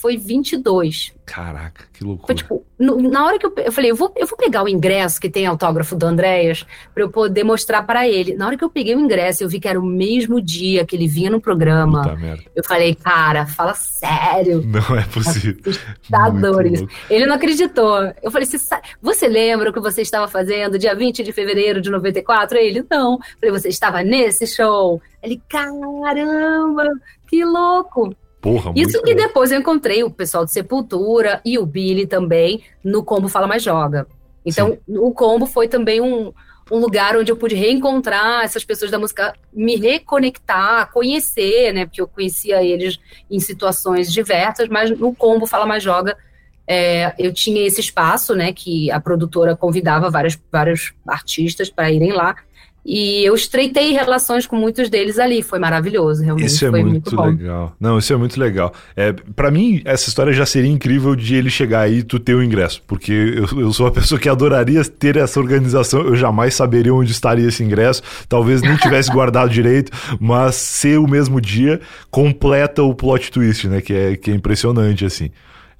[0.00, 1.12] foi 22.
[1.24, 2.26] Caraca, que loucura.
[2.26, 4.68] Foi tipo, no, na hora que eu, eu falei, eu vou, eu vou pegar o
[4.68, 8.34] ingresso que tem autógrafo do Andréas para eu poder mostrar para ele.
[8.34, 10.94] Na hora que eu peguei o ingresso, eu vi que era o mesmo dia que
[10.94, 12.02] ele vinha no programa.
[12.02, 12.42] Puta merda.
[12.54, 14.62] Eu falei, cara, fala sério.
[14.68, 15.72] Não é possível.
[17.08, 18.12] Ele não acreditou.
[18.22, 18.58] Eu falei, você,
[19.00, 22.58] você lembra o que você estava fazendo dia 20 de fevereiro de 94?
[22.58, 23.14] Ele, não.
[23.14, 25.00] Eu falei, você estava nesse show?
[25.22, 26.90] Ele, caramba,
[27.26, 28.14] que louco.
[28.44, 29.22] Porra, Isso que bom.
[29.22, 33.62] depois eu encontrei o pessoal de Sepultura e o Billy também no Combo Fala Mais
[33.62, 34.06] Joga.
[34.44, 34.98] Então, Sim.
[34.98, 36.30] o Combo foi também um,
[36.70, 41.86] um lugar onde eu pude reencontrar essas pessoas da música, me reconectar, conhecer, né?
[41.86, 46.14] Porque eu conhecia eles em situações diversas, mas no Combo Fala Mais Joga
[46.66, 48.52] é, eu tinha esse espaço, né?
[48.52, 52.36] Que a produtora convidava vários, vários artistas para irem lá.
[52.84, 55.42] E eu estreitei relações com muitos deles ali.
[55.42, 56.48] Foi maravilhoso, realmente.
[56.48, 57.74] Isso é foi muito, muito legal.
[57.80, 58.74] Não, isso é muito legal.
[58.94, 62.34] É, para mim, essa história já seria incrível de ele chegar aí e tu ter
[62.34, 62.82] o ingresso.
[62.86, 66.02] Porque eu, eu sou uma pessoa que adoraria ter essa organização.
[66.02, 68.02] Eu jamais saberia onde estaria esse ingresso.
[68.28, 69.90] Talvez nem tivesse guardado direito.
[70.20, 71.80] Mas ser o mesmo dia
[72.10, 73.80] completa o plot twist, né?
[73.80, 75.30] Que é, que é impressionante, assim.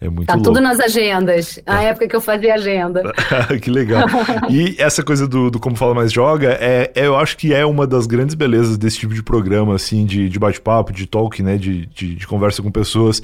[0.05, 0.51] É muito tá louco.
[0.51, 1.59] tudo nas agendas.
[1.65, 1.87] A é.
[1.89, 3.03] época que eu fazia agenda.
[3.63, 4.07] que legal.
[4.51, 7.65] E essa coisa do, do Como Fala Mais Joga, é, é, eu acho que é
[7.65, 11.57] uma das grandes belezas desse tipo de programa, assim, de, de bate-papo, de talk, né?
[11.57, 13.23] De, de, de, conversa com pessoas.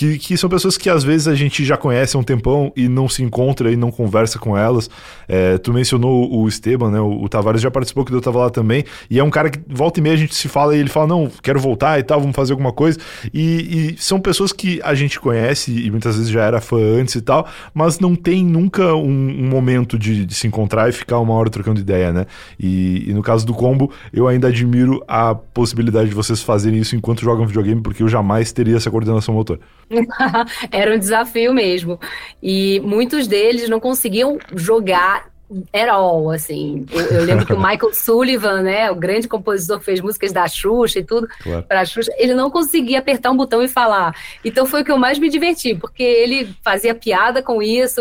[0.00, 2.88] Que, que são pessoas que às vezes a gente já conhece há um tempão e
[2.88, 4.88] não se encontra e não conversa com elas.
[5.28, 6.98] É, tu mencionou o Esteban, né?
[6.98, 8.82] O, o Tavares já participou que eu tava lá também.
[9.10, 11.06] E é um cara que volta e meia a gente se fala e ele fala:
[11.06, 12.98] Não, quero voltar e tal, vamos fazer alguma coisa.
[13.30, 17.16] E, e são pessoas que a gente conhece e muitas vezes já era fã antes
[17.16, 21.18] e tal, mas não tem nunca um, um momento de, de, se encontrar e ficar
[21.18, 22.24] uma hora trocando ideia, né?
[22.58, 26.96] E, e, no caso do combo, eu ainda admiro a possibilidade de vocês fazerem isso
[26.96, 29.60] enquanto jogam videogame, porque eu jamais teria essa coordenação motor.
[30.70, 31.98] era um desafio mesmo.
[32.42, 35.30] E muitos deles não conseguiam jogar
[35.72, 36.86] at all, assim.
[36.92, 40.46] Eu, eu, lembro que o Michael Sullivan, né, o grande compositor que fez músicas da
[40.46, 41.64] Xuxa e tudo claro.
[41.64, 44.14] para Xuxa, ele não conseguia apertar um botão e falar.
[44.44, 48.00] Então foi o que eu mais me diverti, porque ele fazia piada com isso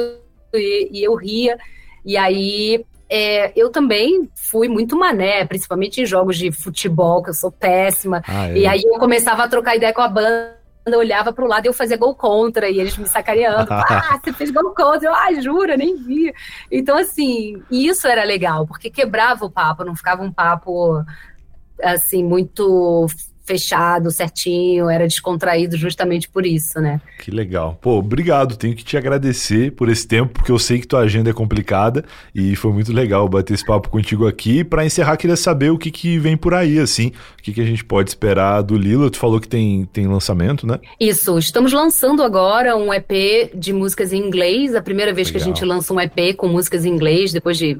[0.53, 1.57] e, e eu ria.
[2.05, 7.33] E aí é, eu também fui muito mané, principalmente em jogos de futebol, que eu
[7.33, 8.21] sou péssima.
[8.27, 8.57] Ah, é.
[8.59, 11.69] E aí eu começava a trocar ideia com a banda eu olhava pro lado e
[11.69, 13.67] eu fazia gol contra, e eles me sacaneando.
[13.71, 15.07] ah, você fez gol contra.
[15.07, 16.33] Eu, ah, jura, nem vi.
[16.71, 21.03] Então, assim, isso era legal, porque quebrava o papo, não ficava um papo,
[21.81, 23.07] assim, muito
[23.49, 27.01] fechado, certinho, era descontraído justamente por isso, né?
[27.19, 27.79] Que legal.
[27.81, 28.55] Pô, obrigado.
[28.55, 32.05] Tenho que te agradecer por esse tempo, porque eu sei que tua agenda é complicada
[32.33, 34.63] e foi muito legal bater esse papo contigo aqui.
[34.63, 37.07] Para encerrar, queria saber o que, que vem por aí, assim,
[37.39, 39.09] o que, que a gente pode esperar do Lila.
[39.09, 40.79] Tu falou que tem, tem lançamento, né?
[40.99, 45.39] Isso, estamos lançando agora um EP de músicas em inglês, a primeira vez legal.
[45.39, 47.79] que a gente lança um EP com músicas em inglês, depois de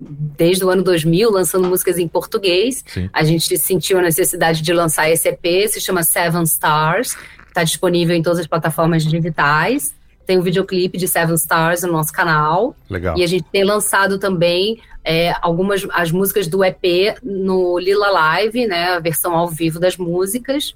[0.00, 2.84] desde o ano 2000 lançando músicas em português.
[2.86, 3.08] Sim.
[3.12, 7.16] A gente sentiu a necessidade de lançar esse EP, se chama Seven Stars,
[7.48, 9.94] está disponível em todas as plataformas digitais.
[10.26, 12.74] tem o videoclipe de Seven Stars no nosso canal.
[12.88, 13.16] Legal.
[13.16, 18.66] E a gente tem lançado também é, algumas as músicas do EP no Lila Live,
[18.66, 18.94] né?
[18.94, 20.74] A versão ao vivo das músicas.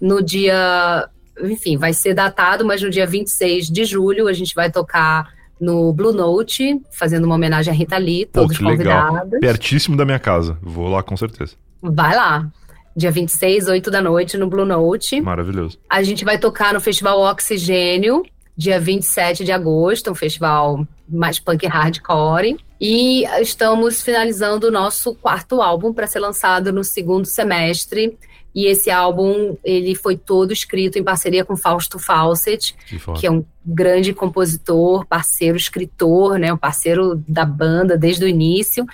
[0.00, 1.08] No dia.
[1.40, 5.92] Enfim, vai ser datado, mas no dia 26 de julho a gente vai tocar no
[5.92, 9.14] Blue Note, fazendo uma homenagem a Rita Lee, todos Pô, que convidados.
[9.24, 9.40] Legal.
[9.40, 10.58] Pertíssimo da minha casa.
[10.62, 11.54] Vou lá com certeza.
[11.82, 12.48] Vai lá.
[12.96, 15.20] Dia 26, 8 da noite, no Blue Note.
[15.20, 15.78] Maravilhoso.
[15.88, 18.24] A gente vai tocar no Festival Oxigênio,
[18.56, 22.58] dia 27 de agosto, um festival mais punk hardcore.
[22.80, 28.18] E estamos finalizando o nosso quarto álbum para ser lançado no segundo semestre.
[28.58, 32.74] E esse álbum, ele foi todo escrito em parceria com Fausto Fawcett,
[33.16, 38.84] que, é um grande compositor, parceiro, escritor, né, um parceiro da banda desde o início.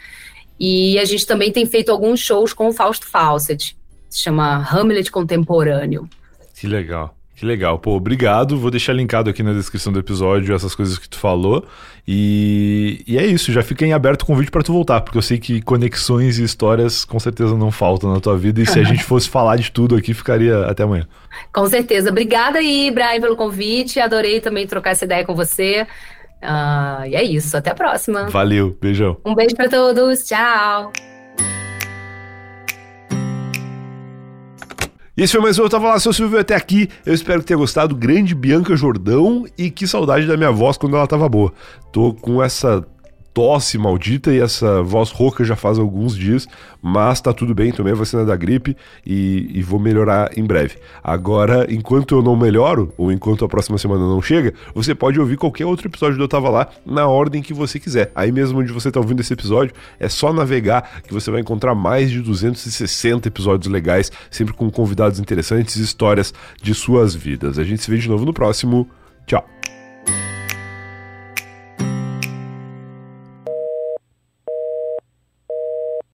[0.60, 3.74] E a gente também tem feito alguns shows com o Fausto Fawcett.
[4.10, 6.06] Se chama Hamlet Contemporâneo.
[6.54, 7.16] Que legal.
[7.44, 8.56] Que legal, pô, obrigado.
[8.56, 11.62] Vou deixar linkado aqui na descrição do episódio essas coisas que tu falou.
[12.08, 15.22] E, e é isso, já fica em aberto o convite para tu voltar, porque eu
[15.22, 18.62] sei que conexões e histórias com certeza não faltam na tua vida.
[18.62, 21.06] E se a gente fosse falar de tudo aqui, ficaria até amanhã.
[21.52, 22.08] Com certeza.
[22.08, 24.00] Obrigada aí, Brian, pelo convite.
[24.00, 25.86] Adorei também trocar essa ideia com você.
[26.42, 28.24] Uh, e é isso, até a próxima.
[28.30, 29.18] Valeu, beijão.
[29.22, 30.92] Um beijo para todos, tchau.
[35.16, 36.88] E esse foi mais um Eu Tava Lá, seu Silvio, até aqui.
[37.06, 37.94] Eu espero que tenha gostado.
[37.94, 41.52] Grande Bianca Jordão e que saudade da minha voz quando ela tava boa.
[41.92, 42.84] Tô com essa
[43.34, 46.48] tosse maldita e essa voz rouca já faz alguns dias,
[46.80, 50.76] mas tá tudo bem, tomei a vacina da gripe e, e, vou melhorar em breve.
[51.02, 55.36] Agora, enquanto eu não melhoro, ou enquanto a próxima semana não chega, você pode ouvir
[55.36, 58.12] qualquer outro episódio do Eu Tava Lá na ordem que você quiser.
[58.14, 61.74] Aí mesmo onde você tá ouvindo esse episódio, é só navegar que você vai encontrar
[61.74, 66.32] mais de 260 episódios legais, sempre com convidados interessantes e histórias
[66.62, 67.58] de suas vidas.
[67.58, 68.88] A gente se vê de novo no próximo.
[69.26, 69.73] Tchau!